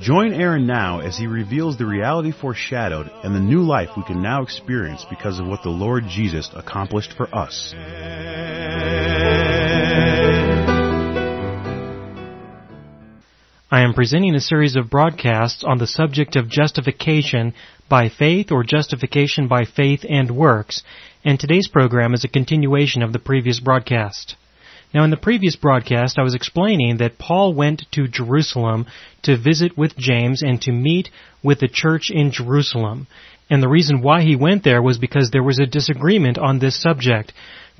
Join 0.00 0.34
Aaron 0.34 0.66
now 0.66 1.00
as 1.00 1.16
he 1.16 1.26
reveals 1.26 1.78
the 1.78 1.86
reality 1.86 2.30
foreshadowed 2.30 3.10
and 3.24 3.34
the 3.34 3.40
new 3.40 3.62
life 3.62 3.88
we 3.96 4.02
can 4.04 4.22
now 4.22 4.42
experience 4.42 5.06
because 5.08 5.38
of 5.38 5.46
what 5.46 5.62
the 5.62 5.70
Lord 5.70 6.04
Jesus 6.06 6.50
accomplished 6.54 7.14
for 7.16 7.34
us. 7.34 7.74
I 13.70 13.80
am 13.80 13.94
presenting 13.94 14.34
a 14.34 14.40
series 14.40 14.76
of 14.76 14.90
broadcasts 14.90 15.64
on 15.64 15.78
the 15.78 15.86
subject 15.86 16.36
of 16.36 16.50
justification 16.50 17.54
by 17.88 18.10
faith 18.10 18.52
or 18.52 18.64
justification 18.64 19.48
by 19.48 19.64
faith 19.64 20.04
and 20.06 20.30
works, 20.30 20.82
and 21.24 21.40
today's 21.40 21.68
program 21.68 22.12
is 22.12 22.22
a 22.22 22.28
continuation 22.28 23.02
of 23.02 23.14
the 23.14 23.18
previous 23.18 23.60
broadcast. 23.60 24.36
Now 24.96 25.04
in 25.04 25.10
the 25.10 25.18
previous 25.18 25.56
broadcast 25.56 26.18
I 26.18 26.22
was 26.22 26.34
explaining 26.34 26.96
that 26.96 27.18
Paul 27.18 27.52
went 27.52 27.84
to 27.92 28.08
Jerusalem 28.08 28.86
to 29.24 29.36
visit 29.36 29.76
with 29.76 29.94
James 29.98 30.42
and 30.42 30.58
to 30.62 30.72
meet 30.72 31.10
with 31.42 31.60
the 31.60 31.68
church 31.68 32.10
in 32.10 32.30
Jerusalem. 32.30 33.06
And 33.50 33.62
the 33.62 33.68
reason 33.68 34.00
why 34.00 34.22
he 34.22 34.36
went 34.36 34.64
there 34.64 34.80
was 34.80 34.96
because 34.96 35.28
there 35.30 35.42
was 35.42 35.58
a 35.58 35.66
disagreement 35.66 36.38
on 36.38 36.60
this 36.60 36.80
subject. 36.80 37.34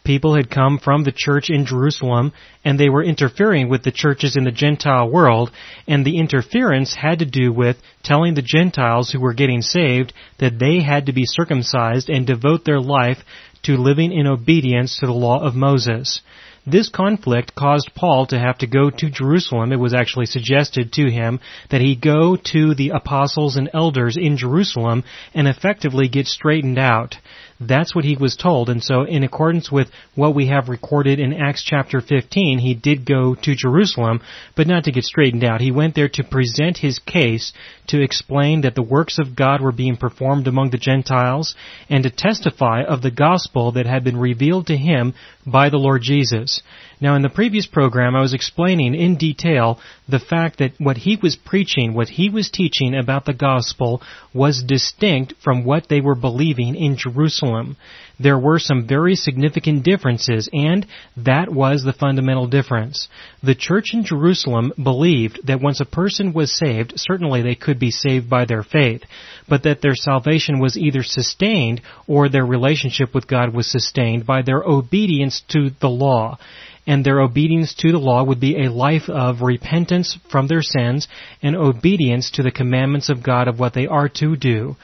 People 0.04 0.34
had 0.34 0.50
come 0.50 0.78
from 0.78 1.04
the 1.04 1.12
church 1.16 1.48
in 1.48 1.64
Jerusalem 1.64 2.34
and 2.66 2.78
they 2.78 2.90
were 2.90 3.02
interfering 3.02 3.70
with 3.70 3.82
the 3.82 3.92
churches 3.92 4.36
in 4.36 4.44
the 4.44 4.52
Gentile 4.52 5.08
world 5.08 5.50
and 5.88 6.04
the 6.04 6.18
interference 6.18 6.94
had 6.96 7.20
to 7.20 7.24
do 7.24 7.50
with 7.50 7.78
telling 8.02 8.34
the 8.34 8.42
Gentiles 8.42 9.10
who 9.10 9.20
were 9.20 9.32
getting 9.32 9.62
saved 9.62 10.12
that 10.36 10.58
they 10.58 10.82
had 10.82 11.06
to 11.06 11.14
be 11.14 11.24
circumcised 11.24 12.10
and 12.10 12.26
devote 12.26 12.66
their 12.66 12.78
life 12.78 13.24
to 13.62 13.78
living 13.78 14.12
in 14.12 14.26
obedience 14.26 14.98
to 14.98 15.06
the 15.06 15.12
law 15.12 15.42
of 15.42 15.54
Moses. 15.54 16.20
This 16.68 16.88
conflict 16.88 17.54
caused 17.54 17.94
Paul 17.94 18.26
to 18.26 18.38
have 18.40 18.58
to 18.58 18.66
go 18.66 18.90
to 18.90 19.08
Jerusalem. 19.08 19.70
It 19.70 19.78
was 19.78 19.94
actually 19.94 20.26
suggested 20.26 20.92
to 20.94 21.08
him 21.08 21.38
that 21.70 21.80
he 21.80 21.94
go 21.94 22.34
to 22.34 22.74
the 22.74 22.88
apostles 22.88 23.54
and 23.56 23.70
elders 23.72 24.16
in 24.16 24.36
Jerusalem 24.36 25.04
and 25.32 25.46
effectively 25.46 26.08
get 26.08 26.26
straightened 26.26 26.78
out. 26.78 27.18
That's 27.58 27.94
what 27.94 28.04
he 28.04 28.16
was 28.16 28.36
told, 28.36 28.68
and 28.68 28.82
so 28.82 29.04
in 29.04 29.24
accordance 29.24 29.72
with 29.72 29.88
what 30.14 30.34
we 30.34 30.48
have 30.48 30.68
recorded 30.68 31.18
in 31.18 31.32
Acts 31.32 31.62
chapter 31.62 32.02
15, 32.02 32.58
he 32.58 32.74
did 32.74 33.06
go 33.06 33.34
to 33.34 33.54
Jerusalem, 33.54 34.20
but 34.54 34.66
not 34.66 34.84
to 34.84 34.92
get 34.92 35.04
straightened 35.04 35.42
out. 35.42 35.62
He 35.62 35.70
went 35.70 35.94
there 35.94 36.08
to 36.08 36.24
present 36.24 36.76
his 36.76 36.98
case, 36.98 37.54
to 37.88 38.02
explain 38.02 38.60
that 38.60 38.74
the 38.74 38.82
works 38.82 39.18
of 39.18 39.34
God 39.34 39.62
were 39.62 39.72
being 39.72 39.96
performed 39.96 40.46
among 40.48 40.68
the 40.68 40.76
Gentiles, 40.76 41.54
and 41.88 42.02
to 42.02 42.10
testify 42.10 42.82
of 42.82 43.00
the 43.00 43.10
gospel 43.10 43.72
that 43.72 43.86
had 43.86 44.04
been 44.04 44.18
revealed 44.18 44.66
to 44.66 44.76
him 44.76 45.14
by 45.46 45.70
the 45.70 45.78
Lord 45.78 46.02
Jesus. 46.02 46.60
Now 46.98 47.14
in 47.14 47.20
the 47.20 47.28
previous 47.28 47.66
program 47.66 48.16
I 48.16 48.22
was 48.22 48.32
explaining 48.32 48.94
in 48.94 49.16
detail 49.16 49.78
the 50.08 50.18
fact 50.18 50.58
that 50.58 50.72
what 50.78 50.96
he 50.96 51.16
was 51.20 51.36
preaching, 51.36 51.92
what 51.92 52.08
he 52.08 52.30
was 52.30 52.48
teaching 52.48 52.94
about 52.94 53.26
the 53.26 53.34
gospel 53.34 54.00
was 54.32 54.62
distinct 54.62 55.34
from 55.42 55.64
what 55.64 55.88
they 55.88 56.00
were 56.00 56.14
believing 56.14 56.74
in 56.74 56.96
Jerusalem. 56.96 57.76
There 58.18 58.38
were 58.38 58.58
some 58.58 58.86
very 58.86 59.14
significant 59.14 59.84
differences 59.84 60.48
and 60.54 60.86
that 61.18 61.52
was 61.52 61.82
the 61.82 61.92
fundamental 61.92 62.46
difference. 62.46 63.08
The 63.42 63.54
church 63.54 63.92
in 63.92 64.04
Jerusalem 64.04 64.72
believed 64.82 65.40
that 65.46 65.60
once 65.60 65.80
a 65.80 65.84
person 65.84 66.32
was 66.32 66.56
saved, 66.56 66.94
certainly 66.96 67.42
they 67.42 67.56
could 67.56 67.78
be 67.78 67.90
saved 67.90 68.30
by 68.30 68.46
their 68.46 68.62
faith, 68.62 69.02
but 69.46 69.64
that 69.64 69.82
their 69.82 69.94
salvation 69.94 70.60
was 70.60 70.78
either 70.78 71.02
sustained 71.02 71.82
or 72.06 72.30
their 72.30 72.46
relationship 72.46 73.14
with 73.14 73.26
God 73.26 73.54
was 73.54 73.70
sustained 73.70 74.24
by 74.24 74.40
their 74.40 74.62
obedience 74.62 75.42
to 75.48 75.68
the 75.78 75.90
law 75.90 76.38
and 76.86 77.04
their 77.04 77.20
obedience 77.20 77.74
to 77.74 77.92
the 77.92 77.98
law 77.98 78.22
would 78.22 78.40
be 78.40 78.64
a 78.64 78.70
life 78.70 79.08
of 79.08 79.42
repentance 79.42 80.18
from 80.30 80.46
their 80.46 80.62
sins 80.62 81.08
and 81.42 81.56
obedience 81.56 82.30
to 82.32 82.42
the 82.42 82.50
commandments 82.50 83.08
of 83.08 83.22
God 83.22 83.48
of 83.48 83.58
what 83.58 83.74
they 83.74 83.86
are 83.86 84.08
to 84.08 84.36
do. 84.36 84.76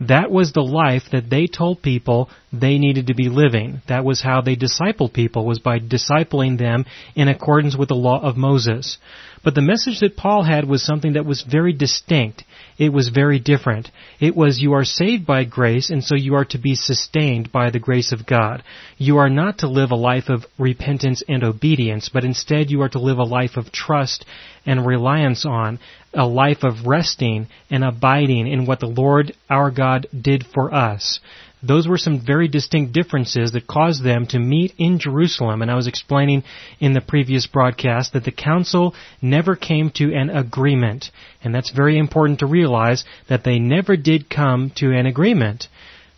That 0.00 0.30
was 0.30 0.52
the 0.52 0.62
life 0.62 1.02
that 1.12 1.28
they 1.28 1.46
told 1.46 1.82
people 1.82 2.30
they 2.50 2.78
needed 2.78 3.08
to 3.08 3.14
be 3.14 3.28
living. 3.28 3.82
That 3.86 4.02
was 4.02 4.22
how 4.22 4.40
they 4.40 4.56
discipled 4.56 5.12
people, 5.12 5.44
was 5.44 5.58
by 5.58 5.78
discipling 5.78 6.58
them 6.58 6.86
in 7.14 7.28
accordance 7.28 7.76
with 7.76 7.90
the 7.90 7.94
law 7.94 8.18
of 8.22 8.38
Moses. 8.38 8.96
But 9.44 9.54
the 9.54 9.60
message 9.60 10.00
that 10.00 10.16
Paul 10.16 10.42
had 10.42 10.66
was 10.66 10.82
something 10.82 11.12
that 11.12 11.26
was 11.26 11.42
very 11.42 11.74
distinct. 11.74 12.44
It 12.78 12.92
was 12.92 13.08
very 13.08 13.38
different. 13.38 13.90
It 14.18 14.34
was 14.34 14.60
you 14.60 14.72
are 14.72 14.84
saved 14.84 15.26
by 15.26 15.44
grace 15.44 15.90
and 15.90 16.02
so 16.02 16.14
you 16.14 16.34
are 16.34 16.44
to 16.46 16.58
be 16.58 16.74
sustained 16.74 17.52
by 17.52 17.70
the 17.70 17.78
grace 17.78 18.12
of 18.12 18.26
God. 18.26 18.62
You 18.96 19.18
are 19.18 19.28
not 19.28 19.58
to 19.58 19.68
live 19.68 19.90
a 19.90 19.96
life 19.96 20.28
of 20.28 20.46
repentance 20.58 21.22
and 21.28 21.44
obedience, 21.44 22.08
but 22.08 22.24
instead 22.24 22.70
you 22.70 22.82
are 22.82 22.88
to 22.88 22.98
live 22.98 23.18
a 23.18 23.24
life 23.24 23.56
of 23.56 23.70
trust 23.70 24.24
and 24.64 24.86
reliance 24.86 25.44
on, 25.44 25.78
a 26.14 26.26
life 26.26 26.62
of 26.62 26.86
resting 26.86 27.48
and 27.70 27.84
abiding 27.84 28.46
in 28.46 28.66
what 28.66 28.80
the 28.80 28.86
Lord 28.86 29.34
our 29.48 29.70
God 29.70 30.06
did 30.18 30.46
for 30.46 30.74
us. 30.74 31.20
Those 31.62 31.86
were 31.86 31.98
some 31.98 32.20
very 32.20 32.48
distinct 32.48 32.92
differences 32.92 33.52
that 33.52 33.66
caused 33.66 34.02
them 34.02 34.26
to 34.28 34.38
meet 34.38 34.74
in 34.78 34.98
Jerusalem, 34.98 35.60
and 35.60 35.70
I 35.70 35.74
was 35.74 35.86
explaining 35.86 36.42
in 36.78 36.94
the 36.94 37.00
previous 37.00 37.46
broadcast 37.46 38.14
that 38.14 38.24
the 38.24 38.32
council 38.32 38.94
never 39.20 39.56
came 39.56 39.90
to 39.90 40.14
an 40.14 40.30
agreement. 40.30 41.10
And 41.44 41.54
that's 41.54 41.70
very 41.70 41.98
important 41.98 42.38
to 42.38 42.46
realize 42.46 43.04
that 43.28 43.44
they 43.44 43.58
never 43.58 43.96
did 43.96 44.30
come 44.30 44.70
to 44.76 44.92
an 44.92 45.06
agreement. 45.06 45.68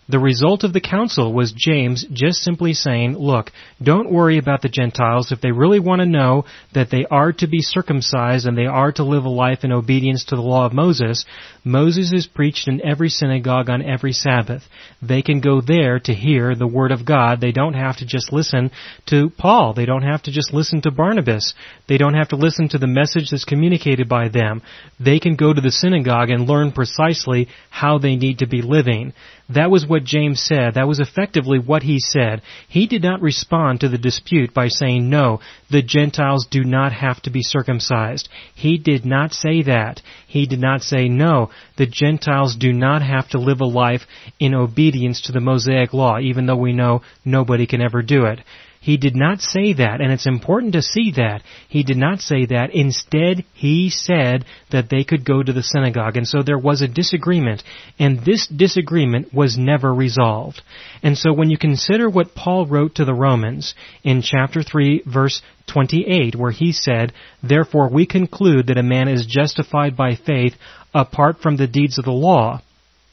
The 0.08 0.18
result 0.18 0.64
of 0.64 0.72
the 0.72 0.80
council 0.80 1.32
was 1.32 1.54
James 1.56 2.04
just 2.12 2.42
simply 2.42 2.74
saying, 2.74 3.16
look, 3.16 3.52
don't 3.80 4.12
worry 4.12 4.36
about 4.36 4.60
the 4.60 4.68
Gentiles. 4.68 5.30
If 5.30 5.40
they 5.40 5.52
really 5.52 5.78
want 5.78 6.00
to 6.00 6.06
know 6.06 6.44
that 6.74 6.90
they 6.90 7.06
are 7.08 7.32
to 7.34 7.46
be 7.46 7.60
circumcised 7.60 8.44
and 8.44 8.58
they 8.58 8.66
are 8.66 8.90
to 8.92 9.04
live 9.04 9.24
a 9.24 9.28
life 9.28 9.62
in 9.62 9.70
obedience 9.70 10.24
to 10.24 10.36
the 10.36 10.42
law 10.42 10.66
of 10.66 10.72
Moses, 10.72 11.24
Moses 11.64 12.12
is 12.12 12.26
preached 12.26 12.66
in 12.66 12.84
every 12.84 13.08
synagogue 13.08 13.70
on 13.70 13.80
every 13.80 14.12
Sabbath. 14.12 14.64
They 15.00 15.22
can 15.22 15.40
go 15.40 15.60
there 15.60 16.00
to 16.00 16.12
hear 16.12 16.56
the 16.56 16.66
Word 16.66 16.90
of 16.90 17.06
God. 17.06 17.40
They 17.40 17.52
don't 17.52 17.74
have 17.74 17.98
to 17.98 18.06
just 18.06 18.32
listen 18.32 18.72
to 19.06 19.30
Paul. 19.30 19.72
They 19.72 19.86
don't 19.86 20.02
have 20.02 20.24
to 20.24 20.32
just 20.32 20.52
listen 20.52 20.82
to 20.82 20.90
Barnabas. 20.90 21.54
They 21.88 21.96
don't 21.96 22.14
have 22.14 22.30
to 22.30 22.36
listen 22.36 22.68
to 22.70 22.78
the 22.78 22.88
message 22.88 23.30
that's 23.30 23.44
communicated 23.44 24.08
by 24.08 24.28
them. 24.28 24.62
They 24.98 25.20
can 25.20 25.36
go 25.36 25.52
to 25.52 25.60
the 25.60 25.70
synagogue 25.70 26.30
and 26.30 26.48
learn 26.48 26.72
precisely 26.72 27.48
how 27.70 27.98
they 27.98 28.16
need 28.16 28.40
to 28.40 28.48
be 28.48 28.62
living. 28.62 29.12
That 29.54 29.70
was 29.70 29.86
what 29.86 30.04
James 30.04 30.40
said. 30.40 30.74
That 30.74 30.88
was 30.88 31.00
effectively 31.00 31.58
what 31.58 31.82
he 31.82 31.98
said. 31.98 32.42
He 32.68 32.86
did 32.86 33.02
not 33.02 33.20
respond 33.20 33.80
to 33.80 33.88
the 33.88 33.98
dispute 33.98 34.54
by 34.54 34.68
saying, 34.68 35.08
no, 35.08 35.40
the 35.70 35.82
Gentiles 35.82 36.46
do 36.50 36.64
not 36.64 36.92
have 36.92 37.20
to 37.22 37.30
be 37.30 37.42
circumcised. 37.42 38.28
He 38.54 38.78
did 38.78 39.04
not 39.04 39.32
say 39.32 39.62
that. 39.62 40.00
He 40.26 40.46
did 40.46 40.60
not 40.60 40.82
say, 40.82 41.08
no, 41.08 41.50
the 41.76 41.86
Gentiles 41.86 42.56
do 42.56 42.72
not 42.72 43.02
have 43.02 43.28
to 43.30 43.38
live 43.38 43.60
a 43.60 43.66
life 43.66 44.02
in 44.38 44.54
obedience 44.54 45.22
to 45.22 45.32
the 45.32 45.40
Mosaic 45.40 45.92
law, 45.92 46.18
even 46.18 46.46
though 46.46 46.56
we 46.56 46.72
know 46.72 47.02
nobody 47.24 47.66
can 47.66 47.82
ever 47.82 48.02
do 48.02 48.24
it. 48.26 48.40
He 48.82 48.96
did 48.96 49.14
not 49.14 49.40
say 49.40 49.74
that, 49.74 50.00
and 50.00 50.12
it's 50.12 50.26
important 50.26 50.72
to 50.72 50.82
see 50.82 51.12
that. 51.12 51.42
He 51.68 51.84
did 51.84 51.96
not 51.96 52.20
say 52.20 52.46
that. 52.46 52.74
Instead, 52.74 53.44
he 53.54 53.90
said 53.90 54.44
that 54.72 54.90
they 54.90 55.04
could 55.04 55.24
go 55.24 55.40
to 55.40 55.52
the 55.52 55.62
synagogue, 55.62 56.16
and 56.16 56.26
so 56.26 56.42
there 56.42 56.58
was 56.58 56.82
a 56.82 56.88
disagreement, 56.88 57.62
and 58.00 58.24
this 58.24 58.48
disagreement 58.48 59.32
was 59.32 59.56
never 59.56 59.94
resolved. 59.94 60.62
And 61.00 61.16
so 61.16 61.32
when 61.32 61.48
you 61.48 61.56
consider 61.56 62.10
what 62.10 62.34
Paul 62.34 62.66
wrote 62.66 62.96
to 62.96 63.04
the 63.04 63.14
Romans 63.14 63.76
in 64.02 64.20
chapter 64.20 64.64
3 64.64 65.04
verse 65.06 65.42
28, 65.68 66.34
where 66.34 66.50
he 66.50 66.72
said, 66.72 67.12
Therefore 67.40 67.88
we 67.88 68.04
conclude 68.04 68.66
that 68.66 68.78
a 68.78 68.82
man 68.82 69.06
is 69.06 69.26
justified 69.26 69.96
by 69.96 70.16
faith 70.16 70.54
apart 70.92 71.38
from 71.40 71.56
the 71.56 71.68
deeds 71.68 71.98
of 71.98 72.04
the 72.04 72.10
law, 72.10 72.60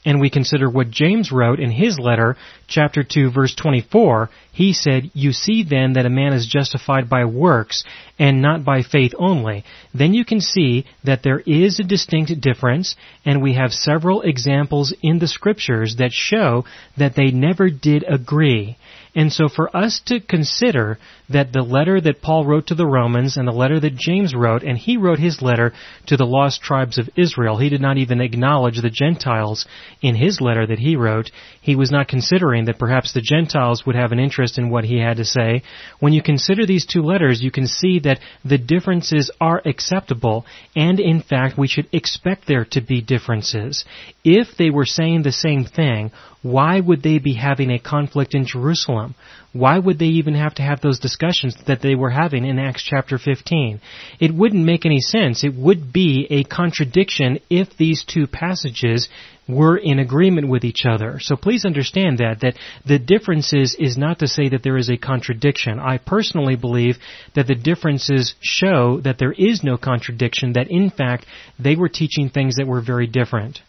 and 0.04 0.18
we 0.18 0.30
consider 0.30 0.68
what 0.68 0.90
James 0.90 1.30
wrote 1.30 1.60
in 1.60 1.70
his 1.70 1.98
letter, 1.98 2.36
chapter 2.66 3.04
2, 3.04 3.30
verse 3.30 3.54
24, 3.54 4.30
he 4.50 4.72
said, 4.72 5.10
You 5.12 5.32
see 5.32 5.62
then 5.62 5.92
that 5.92 6.06
a 6.06 6.10
man 6.10 6.32
is 6.32 6.46
justified 6.46 7.10
by 7.10 7.26
works, 7.26 7.84
and 8.18 8.40
not 8.40 8.64
by 8.64 8.82
faith 8.82 9.12
only. 9.18 9.62
Then 9.92 10.14
you 10.14 10.24
can 10.24 10.40
see 10.40 10.86
that 11.04 11.22
there 11.22 11.40
is 11.40 11.78
a 11.78 11.84
distinct 11.84 12.40
difference, 12.40 12.96
and 13.26 13.42
we 13.42 13.54
have 13.54 13.72
several 13.72 14.22
examples 14.22 14.94
in 15.02 15.18
the 15.18 15.28
scriptures 15.28 15.96
that 15.96 16.12
show 16.12 16.64
that 16.96 17.14
they 17.14 17.30
never 17.30 17.68
did 17.68 18.02
agree. 18.08 18.78
And 19.14 19.30
so 19.30 19.48
for 19.48 19.74
us 19.76 20.00
to 20.06 20.20
consider 20.20 20.98
that 21.30 21.52
the 21.52 21.62
letter 21.62 22.00
that 22.00 22.20
Paul 22.20 22.44
wrote 22.44 22.66
to 22.68 22.74
the 22.74 22.86
Romans 22.86 23.36
and 23.36 23.46
the 23.46 23.52
letter 23.52 23.78
that 23.78 23.96
James 23.96 24.34
wrote, 24.34 24.62
and 24.62 24.76
he 24.76 24.96
wrote 24.96 25.20
his 25.20 25.40
letter 25.40 25.72
to 26.06 26.16
the 26.16 26.26
lost 26.26 26.60
tribes 26.60 26.98
of 26.98 27.08
Israel, 27.16 27.56
he 27.56 27.68
did 27.68 27.80
not 27.80 27.98
even 27.98 28.20
acknowledge 28.20 28.80
the 28.80 28.90
Gentiles 28.90 29.64
in 30.02 30.16
his 30.16 30.40
letter 30.40 30.66
that 30.66 30.80
he 30.80 30.96
wrote. 30.96 31.30
He 31.60 31.76
was 31.76 31.92
not 31.92 32.08
considering 32.08 32.64
that 32.64 32.78
perhaps 32.78 33.12
the 33.12 33.20
Gentiles 33.20 33.86
would 33.86 33.94
have 33.94 34.10
an 34.10 34.18
interest 34.18 34.58
in 34.58 34.70
what 34.70 34.84
he 34.84 34.98
had 34.98 35.18
to 35.18 35.24
say. 35.24 35.62
When 36.00 36.12
you 36.12 36.22
consider 36.22 36.66
these 36.66 36.84
two 36.84 37.02
letters, 37.02 37.40
you 37.40 37.52
can 37.52 37.68
see 37.68 38.00
that 38.00 38.18
the 38.44 38.58
differences 38.58 39.30
are 39.40 39.62
acceptable, 39.64 40.44
and 40.74 40.98
in 40.98 41.22
fact 41.22 41.56
we 41.56 41.68
should 41.68 41.88
expect 41.92 42.48
there 42.48 42.64
to 42.72 42.80
be 42.80 43.00
differences. 43.00 43.84
If 44.24 44.56
they 44.58 44.70
were 44.70 44.86
saying 44.86 45.22
the 45.22 45.32
same 45.32 45.64
thing, 45.64 46.10
why 46.42 46.80
would 46.80 47.02
they 47.02 47.18
be 47.18 47.34
having 47.34 47.70
a 47.70 47.78
conflict 47.78 48.34
in 48.34 48.46
Jerusalem? 48.46 49.14
Why 49.52 49.78
would 49.78 49.98
they 49.98 50.06
even 50.06 50.34
have 50.34 50.54
to 50.54 50.62
have 50.62 50.80
those 50.80 50.98
discussions 50.98 51.19
that 51.20 51.80
they 51.82 51.94
were 51.94 52.10
having 52.10 52.44
in 52.44 52.58
Acts 52.58 52.82
chapter 52.82 53.18
15? 53.18 53.80
It 54.18 54.34
wouldn't 54.34 54.64
make 54.64 54.84
any 54.84 55.00
sense. 55.00 55.44
It 55.44 55.54
would 55.54 55.92
be 55.92 56.26
a 56.30 56.44
contradiction 56.44 57.38
if 57.48 57.76
these 57.76 58.04
two 58.04 58.26
passages 58.26 59.08
were 59.48 59.76
in 59.76 59.98
agreement 59.98 60.48
with 60.48 60.64
each 60.64 60.84
other. 60.86 61.18
So 61.20 61.36
please 61.36 61.64
understand 61.64 62.18
that, 62.18 62.40
that 62.40 62.56
the 62.86 62.98
differences 62.98 63.76
is 63.78 63.96
not 63.96 64.20
to 64.20 64.28
say 64.28 64.48
that 64.48 64.62
there 64.62 64.76
is 64.76 64.88
a 64.88 64.96
contradiction. 64.96 65.78
I 65.78 65.98
personally 65.98 66.56
believe 66.56 66.96
that 67.34 67.46
the 67.46 67.54
differences 67.54 68.34
show 68.40 69.00
that 69.00 69.18
there 69.18 69.32
is 69.32 69.62
no 69.64 69.76
contradiction, 69.76 70.52
that 70.54 70.70
in 70.70 70.90
fact 70.90 71.26
they 71.58 71.76
were 71.76 71.88
teaching 71.88 72.30
things 72.30 72.56
that 72.56 72.66
were 72.66 72.80
very 72.80 73.06
different. 73.06 73.60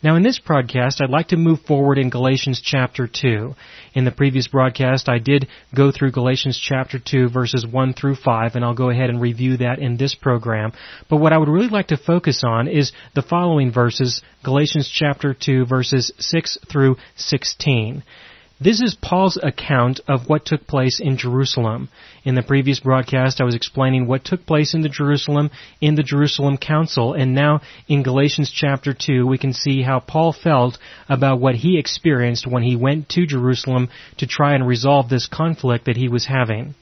Now 0.00 0.14
in 0.14 0.22
this 0.22 0.38
broadcast, 0.38 1.00
I'd 1.00 1.10
like 1.10 1.28
to 1.28 1.36
move 1.36 1.62
forward 1.62 1.98
in 1.98 2.08
Galatians 2.08 2.60
chapter 2.64 3.08
2. 3.08 3.54
In 3.94 4.04
the 4.04 4.12
previous 4.12 4.46
broadcast, 4.46 5.08
I 5.08 5.18
did 5.18 5.48
go 5.74 5.90
through 5.90 6.12
Galatians 6.12 6.56
chapter 6.56 7.00
2 7.00 7.30
verses 7.30 7.66
1 7.66 7.94
through 7.94 8.14
5, 8.14 8.54
and 8.54 8.64
I'll 8.64 8.74
go 8.74 8.90
ahead 8.90 9.10
and 9.10 9.20
review 9.20 9.56
that 9.56 9.80
in 9.80 9.96
this 9.96 10.14
program. 10.14 10.72
But 11.10 11.16
what 11.16 11.32
I 11.32 11.38
would 11.38 11.48
really 11.48 11.68
like 11.68 11.88
to 11.88 11.96
focus 11.96 12.44
on 12.44 12.68
is 12.68 12.92
the 13.16 13.22
following 13.22 13.72
verses, 13.72 14.22
Galatians 14.44 14.88
chapter 14.88 15.34
2 15.34 15.66
verses 15.66 16.12
6 16.16 16.58
through 16.70 16.96
16. 17.16 18.04
This 18.60 18.80
is 18.80 18.96
Paul's 18.96 19.38
account 19.40 20.00
of 20.08 20.28
what 20.28 20.44
took 20.44 20.66
place 20.66 20.98
in 20.98 21.16
Jerusalem. 21.16 21.88
In 22.24 22.34
the 22.34 22.42
previous 22.42 22.80
broadcast, 22.80 23.40
I 23.40 23.44
was 23.44 23.54
explaining 23.54 24.08
what 24.08 24.24
took 24.24 24.46
place 24.46 24.74
in 24.74 24.80
the 24.80 24.88
Jerusalem, 24.88 25.52
in 25.80 25.94
the 25.94 26.02
Jerusalem 26.02 26.56
Council, 26.56 27.14
and 27.14 27.36
now 27.36 27.60
in 27.86 28.02
Galatians 28.02 28.50
chapter 28.50 28.92
2, 28.92 29.24
we 29.28 29.38
can 29.38 29.52
see 29.52 29.82
how 29.82 30.00
Paul 30.00 30.32
felt 30.32 30.76
about 31.08 31.38
what 31.38 31.54
he 31.54 31.78
experienced 31.78 32.48
when 32.48 32.64
he 32.64 32.74
went 32.74 33.08
to 33.10 33.26
Jerusalem 33.26 33.90
to 34.16 34.26
try 34.26 34.54
and 34.54 34.66
resolve 34.66 35.08
this 35.08 35.28
conflict 35.28 35.84
that 35.84 35.96
he 35.96 36.08
was 36.08 36.26
having. 36.26 36.74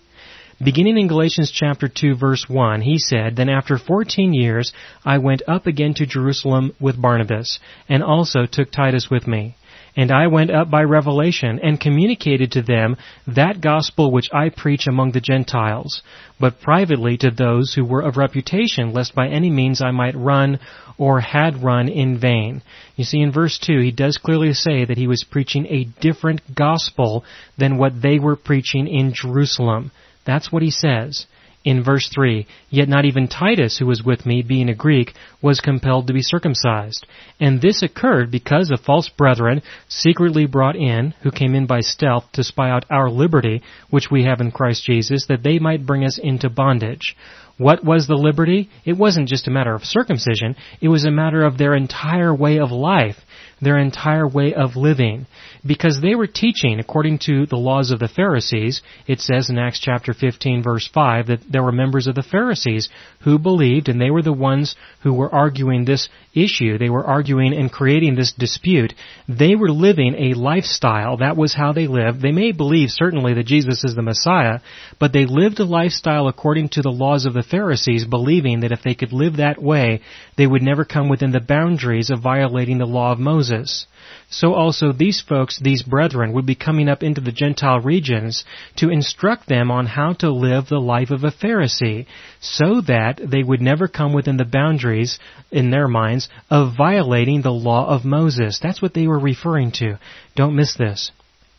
Beginning 0.64 0.96
in 0.96 1.08
Galatians 1.08 1.50
chapter 1.50 1.88
2 1.88 2.14
verse 2.14 2.48
1, 2.48 2.80
he 2.80 2.98
said, 2.98 3.36
Then 3.36 3.50
after 3.50 3.76
fourteen 3.76 4.32
years 4.32 4.72
I 5.04 5.18
went 5.18 5.42
up 5.46 5.66
again 5.66 5.92
to 5.96 6.06
Jerusalem 6.06 6.72
with 6.80 6.98
Barnabas, 7.00 7.58
and 7.86 8.02
also 8.02 8.46
took 8.46 8.70
Titus 8.70 9.10
with 9.10 9.26
me. 9.26 9.56
And 9.96 10.12
I 10.12 10.26
went 10.26 10.50
up 10.50 10.70
by 10.70 10.82
revelation 10.82 11.58
and 11.62 11.80
communicated 11.80 12.52
to 12.52 12.62
them 12.62 12.96
that 13.26 13.62
gospel 13.62 14.12
which 14.12 14.28
I 14.32 14.50
preach 14.50 14.86
among 14.86 15.12
the 15.12 15.22
Gentiles, 15.22 16.02
but 16.38 16.60
privately 16.60 17.16
to 17.18 17.30
those 17.30 17.72
who 17.72 17.84
were 17.84 18.02
of 18.02 18.18
reputation, 18.18 18.92
lest 18.92 19.14
by 19.14 19.28
any 19.28 19.48
means 19.48 19.80
I 19.80 19.92
might 19.92 20.14
run 20.14 20.60
or 20.98 21.20
had 21.20 21.62
run 21.62 21.88
in 21.88 22.18
vain. 22.18 22.60
You 22.96 23.04
see, 23.04 23.20
in 23.20 23.32
verse 23.32 23.58
2, 23.58 23.80
he 23.80 23.90
does 23.90 24.18
clearly 24.18 24.52
say 24.52 24.84
that 24.84 24.98
he 24.98 25.06
was 25.06 25.24
preaching 25.24 25.66
a 25.66 25.88
different 26.00 26.42
gospel 26.54 27.24
than 27.56 27.78
what 27.78 28.02
they 28.02 28.18
were 28.18 28.36
preaching 28.36 28.86
in 28.86 29.14
Jerusalem. 29.14 29.92
That's 30.26 30.52
what 30.52 30.62
he 30.62 30.70
says 30.70 31.26
in 31.66 31.82
verse 31.82 32.08
3, 32.14 32.46
Yet 32.70 32.88
not 32.88 33.04
even 33.04 33.26
Titus, 33.26 33.76
who 33.76 33.86
was 33.86 34.02
with 34.02 34.24
me, 34.24 34.40
being 34.40 34.68
a 34.68 34.74
Greek, 34.74 35.12
was 35.42 35.60
compelled 35.60 36.06
to 36.06 36.12
be 36.12 36.22
circumcised. 36.22 37.04
And 37.40 37.60
this 37.60 37.82
occurred 37.82 38.30
because 38.30 38.70
of 38.70 38.80
false 38.80 39.08
brethren, 39.08 39.62
secretly 39.88 40.46
brought 40.46 40.76
in, 40.76 41.12
who 41.22 41.32
came 41.32 41.56
in 41.56 41.66
by 41.66 41.80
stealth 41.80 42.30
to 42.34 42.44
spy 42.44 42.70
out 42.70 42.86
our 42.88 43.10
liberty, 43.10 43.62
which 43.90 44.12
we 44.12 44.24
have 44.24 44.40
in 44.40 44.52
Christ 44.52 44.84
Jesus, 44.84 45.26
that 45.26 45.42
they 45.42 45.58
might 45.58 45.84
bring 45.84 46.04
us 46.04 46.18
into 46.22 46.48
bondage. 46.48 47.16
What 47.58 47.84
was 47.84 48.06
the 48.06 48.14
liberty? 48.14 48.70
It 48.84 48.96
wasn't 48.96 49.28
just 49.28 49.48
a 49.48 49.50
matter 49.50 49.74
of 49.74 49.82
circumcision, 49.84 50.54
it 50.80 50.88
was 50.88 51.04
a 51.04 51.10
matter 51.10 51.42
of 51.44 51.58
their 51.58 51.74
entire 51.74 52.32
way 52.32 52.60
of 52.60 52.70
life 52.70 53.16
their 53.60 53.78
entire 53.78 54.28
way 54.28 54.52
of 54.52 54.76
living. 54.76 55.26
Because 55.64 56.00
they 56.00 56.14
were 56.14 56.26
teaching, 56.26 56.78
according 56.78 57.20
to 57.20 57.46
the 57.46 57.56
laws 57.56 57.90
of 57.90 57.98
the 57.98 58.08
Pharisees, 58.08 58.82
it 59.06 59.20
says 59.20 59.48
in 59.48 59.58
Acts 59.58 59.80
chapter 59.80 60.12
15 60.12 60.62
verse 60.62 60.88
5 60.92 61.26
that 61.28 61.40
there 61.50 61.62
were 61.62 61.72
members 61.72 62.06
of 62.06 62.14
the 62.14 62.22
Pharisees 62.22 62.88
who 63.20 63.38
believed 63.38 63.88
and 63.88 64.00
they 64.00 64.10
were 64.10 64.22
the 64.22 64.32
ones 64.32 64.76
who 65.02 65.14
were 65.14 65.34
arguing 65.34 65.84
this 65.84 66.08
issue. 66.34 66.76
They 66.76 66.90
were 66.90 67.04
arguing 67.04 67.54
and 67.54 67.72
creating 67.72 68.14
this 68.14 68.32
dispute. 68.32 68.92
They 69.26 69.54
were 69.54 69.70
living 69.70 70.14
a 70.14 70.38
lifestyle. 70.38 71.16
That 71.16 71.36
was 71.36 71.54
how 71.54 71.72
they 71.72 71.86
lived. 71.86 72.20
They 72.20 72.32
may 72.32 72.52
believe 72.52 72.90
certainly 72.90 73.34
that 73.34 73.46
Jesus 73.46 73.84
is 73.84 73.94
the 73.94 74.02
Messiah, 74.02 74.60
but 75.00 75.12
they 75.12 75.24
lived 75.24 75.58
a 75.60 75.64
lifestyle 75.64 76.28
according 76.28 76.68
to 76.70 76.82
the 76.82 76.90
laws 76.90 77.24
of 77.24 77.32
the 77.32 77.42
Pharisees, 77.42 78.04
believing 78.04 78.60
that 78.60 78.72
if 78.72 78.82
they 78.82 78.94
could 78.94 79.12
live 79.12 79.38
that 79.38 79.60
way, 79.60 80.02
they 80.36 80.46
would 80.46 80.62
never 80.62 80.84
come 80.84 81.08
within 81.08 81.32
the 81.32 81.40
boundaries 81.40 82.10
of 82.10 82.20
violating 82.20 82.78
the 82.78 82.84
law 82.84 83.12
of 83.12 83.18
Moses. 83.18 83.45
Moses. 83.46 83.86
So 84.28 84.54
also 84.54 84.92
these 84.92 85.20
folks, 85.20 85.58
these 85.60 85.82
brethren, 85.82 86.32
would 86.32 86.46
be 86.46 86.56
coming 86.56 86.88
up 86.88 87.02
into 87.02 87.20
the 87.20 87.30
Gentile 87.30 87.80
regions 87.80 88.44
to 88.76 88.90
instruct 88.90 89.48
them 89.48 89.70
on 89.70 89.86
how 89.86 90.14
to 90.14 90.30
live 90.30 90.66
the 90.66 90.80
life 90.80 91.10
of 91.10 91.22
a 91.22 91.30
Pharisee, 91.30 92.06
so 92.40 92.80
that 92.82 93.20
they 93.22 93.42
would 93.44 93.60
never 93.60 93.86
come 93.86 94.12
within 94.12 94.36
the 94.36 94.44
boundaries, 94.44 95.20
in 95.52 95.70
their 95.70 95.86
minds, 95.86 96.28
of 96.50 96.76
violating 96.76 97.42
the 97.42 97.52
law 97.52 97.88
of 97.88 98.04
Moses. 98.04 98.58
That's 98.60 98.82
what 98.82 98.94
they 98.94 99.06
were 99.06 99.18
referring 99.18 99.70
to. 99.72 99.98
Don't 100.34 100.56
miss 100.56 100.74
this. 100.74 101.12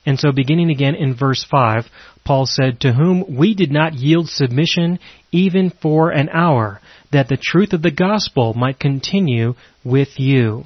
And 0.06 0.20
so 0.20 0.32
beginning 0.32 0.70
again 0.70 0.96
in 0.96 1.16
verse 1.16 1.46
5, 1.50 1.86
Paul 2.26 2.46
said, 2.46 2.82
To 2.82 2.94
whom 2.94 3.38
we 3.38 3.54
did 3.54 3.72
not 3.72 3.94
yield 3.94 4.28
submission 4.30 5.00
even 5.32 5.70
for 5.70 6.12
an 6.12 6.30
hour, 6.30 6.82
that 7.12 7.30
the 7.30 7.38
truth 7.38 7.72
of 7.74 7.82
the 7.82 7.92
gospel 7.92 8.54
might 8.54 8.80
continue 8.80 9.56
with 9.84 10.20
you 10.20 10.66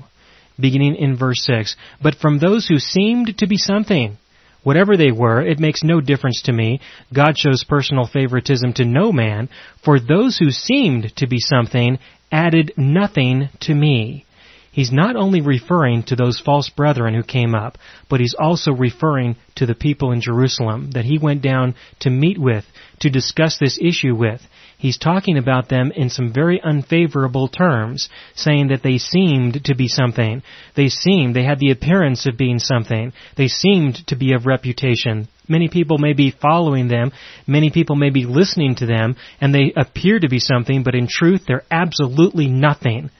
beginning 0.59 0.95
in 0.95 1.17
verse 1.17 1.43
6. 1.43 1.75
But 2.01 2.15
from 2.15 2.39
those 2.39 2.67
who 2.67 2.79
seemed 2.79 3.37
to 3.37 3.47
be 3.47 3.57
something, 3.57 4.17
whatever 4.63 4.97
they 4.97 5.11
were, 5.11 5.41
it 5.41 5.59
makes 5.59 5.83
no 5.83 6.01
difference 6.01 6.41
to 6.43 6.53
me. 6.53 6.79
God 7.13 7.37
shows 7.37 7.63
personal 7.63 8.07
favoritism 8.07 8.73
to 8.73 8.85
no 8.85 9.11
man, 9.11 9.49
for 9.83 9.99
those 9.99 10.37
who 10.37 10.51
seemed 10.51 11.15
to 11.17 11.27
be 11.27 11.39
something 11.39 11.99
added 12.31 12.73
nothing 12.77 13.49
to 13.61 13.73
me. 13.73 14.25
He's 14.71 14.91
not 14.91 15.15
only 15.15 15.41
referring 15.41 16.03
to 16.03 16.15
those 16.15 16.39
false 16.39 16.69
brethren 16.69 17.13
who 17.13 17.23
came 17.23 17.53
up, 17.53 17.77
but 18.09 18.21
he's 18.21 18.35
also 18.39 18.71
referring 18.71 19.35
to 19.55 19.65
the 19.65 19.75
people 19.75 20.11
in 20.11 20.21
Jerusalem 20.21 20.91
that 20.91 21.05
he 21.05 21.17
went 21.17 21.41
down 21.41 21.75
to 21.99 22.09
meet 22.09 22.37
with, 22.37 22.65
to 23.01 23.09
discuss 23.09 23.57
this 23.57 23.77
issue 23.81 24.15
with 24.15 24.41
he's 24.81 24.97
talking 24.97 25.37
about 25.37 25.69
them 25.69 25.91
in 25.95 26.09
some 26.09 26.33
very 26.33 26.59
unfavorable 26.61 27.47
terms, 27.47 28.09
saying 28.33 28.69
that 28.69 28.81
they 28.83 28.97
seemed 28.97 29.63
to 29.65 29.75
be 29.75 29.87
something. 29.87 30.41
They 30.75 30.89
seemed, 30.89 31.35
they 31.35 31.43
had 31.43 31.59
the 31.59 31.71
appearance 31.71 32.25
of 32.25 32.37
being 32.37 32.57
something. 32.57 33.13
They 33.37 33.47
seemed 33.47 34.07
to 34.07 34.15
be 34.15 34.33
of 34.33 34.47
reputation. 34.47 35.27
Many 35.47 35.69
people 35.69 35.99
may 35.99 36.13
be 36.13 36.31
following 36.31 36.87
them, 36.87 37.11
many 37.45 37.69
people 37.69 37.95
may 37.95 38.09
be 38.09 38.25
listening 38.25 38.75
to 38.75 38.85
them, 38.85 39.15
and 39.39 39.53
they 39.53 39.71
appear 39.75 40.19
to 40.19 40.29
be 40.29 40.39
something, 40.39 40.83
but 40.83 40.95
in 40.95 41.07
truth 41.07 41.43
they're 41.47 41.65
absolutely 41.69 42.47
nothing. 42.47 43.11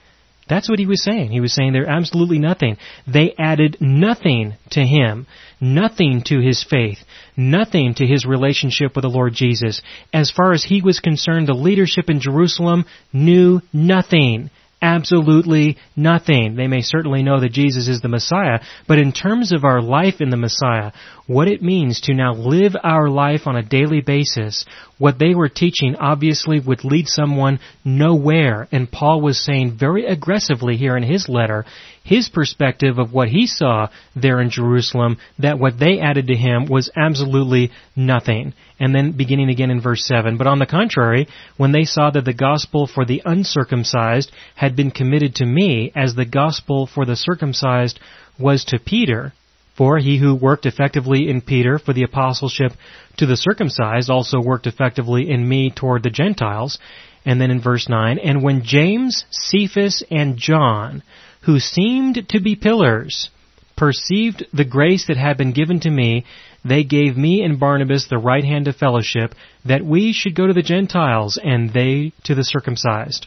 That's 0.48 0.68
what 0.68 0.78
he 0.78 0.86
was 0.86 1.02
saying. 1.02 1.30
He 1.30 1.40
was 1.40 1.54
saying 1.54 1.72
they're 1.72 1.88
absolutely 1.88 2.38
nothing. 2.38 2.76
They 3.06 3.34
added 3.38 3.76
nothing 3.80 4.54
to 4.70 4.80
him, 4.80 5.26
nothing 5.60 6.22
to 6.26 6.40
his 6.40 6.64
faith, 6.68 6.98
nothing 7.36 7.94
to 7.94 8.06
his 8.06 8.26
relationship 8.26 8.96
with 8.96 9.02
the 9.02 9.08
Lord 9.08 9.34
Jesus. 9.34 9.80
As 10.12 10.30
far 10.30 10.52
as 10.52 10.64
he 10.64 10.82
was 10.82 11.00
concerned, 11.00 11.46
the 11.46 11.54
leadership 11.54 12.10
in 12.10 12.20
Jerusalem 12.20 12.84
knew 13.12 13.60
nothing 13.72 14.50
absolutely 14.82 15.78
nothing. 15.94 16.56
They 16.56 16.66
may 16.66 16.82
certainly 16.82 17.22
know 17.22 17.40
that 17.40 17.52
Jesus 17.52 17.86
is 17.88 18.00
the 18.00 18.08
Messiah, 18.08 18.58
but 18.88 18.98
in 18.98 19.12
terms 19.12 19.52
of 19.52 19.64
our 19.64 19.80
life 19.80 20.16
in 20.20 20.30
the 20.30 20.36
Messiah, 20.36 20.90
what 21.26 21.48
it 21.48 21.62
means 21.62 22.00
to 22.02 22.14
now 22.14 22.32
live 22.32 22.74
our 22.82 23.08
life 23.08 23.46
on 23.46 23.56
a 23.56 23.62
daily 23.62 24.00
basis, 24.00 24.64
what 24.98 25.18
they 25.18 25.34
were 25.34 25.48
teaching 25.48 25.96
obviously 25.96 26.58
would 26.60 26.84
lead 26.84 27.06
someone 27.06 27.60
nowhere. 27.84 28.68
And 28.72 28.90
Paul 28.90 29.20
was 29.20 29.44
saying 29.44 29.76
very 29.78 30.06
aggressively 30.06 30.76
here 30.76 30.96
in 30.96 31.02
his 31.02 31.28
letter, 31.28 31.64
his 32.04 32.28
perspective 32.28 32.98
of 32.98 33.12
what 33.12 33.28
he 33.28 33.46
saw 33.46 33.88
there 34.16 34.40
in 34.40 34.50
Jerusalem, 34.50 35.18
that 35.38 35.58
what 35.58 35.78
they 35.78 36.00
added 36.00 36.26
to 36.26 36.34
him 36.34 36.66
was 36.66 36.90
absolutely 36.96 37.70
nothing. 37.94 38.54
And 38.80 38.94
then 38.94 39.12
beginning 39.12 39.48
again 39.48 39.70
in 39.70 39.80
verse 39.80 40.04
7, 40.04 40.36
but 40.36 40.48
on 40.48 40.58
the 40.58 40.66
contrary, 40.66 41.28
when 41.56 41.72
they 41.72 41.84
saw 41.84 42.10
that 42.10 42.24
the 42.24 42.34
gospel 42.34 42.88
for 42.88 43.04
the 43.04 43.22
uncircumcised 43.24 44.32
had 44.56 44.74
been 44.74 44.90
committed 44.90 45.36
to 45.36 45.46
me 45.46 45.92
as 45.94 46.14
the 46.14 46.24
gospel 46.24 46.88
for 46.92 47.04
the 47.04 47.16
circumcised 47.16 48.00
was 48.38 48.64
to 48.64 48.78
Peter, 48.80 49.32
For 49.74 49.98
he 49.98 50.18
who 50.18 50.34
worked 50.34 50.66
effectively 50.66 51.28
in 51.28 51.40
Peter 51.40 51.78
for 51.78 51.92
the 51.92 52.02
apostleship 52.02 52.72
to 53.16 53.26
the 53.26 53.36
circumcised 53.36 54.10
also 54.10 54.40
worked 54.40 54.66
effectively 54.66 55.30
in 55.30 55.48
me 55.48 55.70
toward 55.70 56.02
the 56.02 56.10
Gentiles. 56.10 56.78
And 57.24 57.40
then 57.40 57.50
in 57.50 57.60
verse 57.60 57.88
9, 57.88 58.18
and 58.18 58.42
when 58.42 58.64
James, 58.64 59.24
Cephas, 59.30 60.02
and 60.10 60.36
John, 60.36 61.02
who 61.42 61.58
seemed 61.58 62.28
to 62.28 62.40
be 62.40 62.56
pillars, 62.56 63.30
perceived 63.76 64.44
the 64.52 64.64
grace 64.64 65.06
that 65.06 65.16
had 65.16 65.36
been 65.36 65.52
given 65.52 65.80
to 65.80 65.90
me, 65.90 66.24
they 66.64 66.84
gave 66.84 67.16
me 67.16 67.42
and 67.42 67.58
Barnabas 67.58 68.06
the 68.06 68.18
right 68.18 68.44
hand 68.44 68.68
of 68.68 68.76
fellowship, 68.76 69.34
that 69.64 69.84
we 69.84 70.12
should 70.12 70.34
go 70.34 70.46
to 70.46 70.52
the 70.52 70.62
Gentiles, 70.62 71.38
and 71.42 71.72
they 71.72 72.12
to 72.24 72.34
the 72.34 72.44
circumcised. 72.44 73.26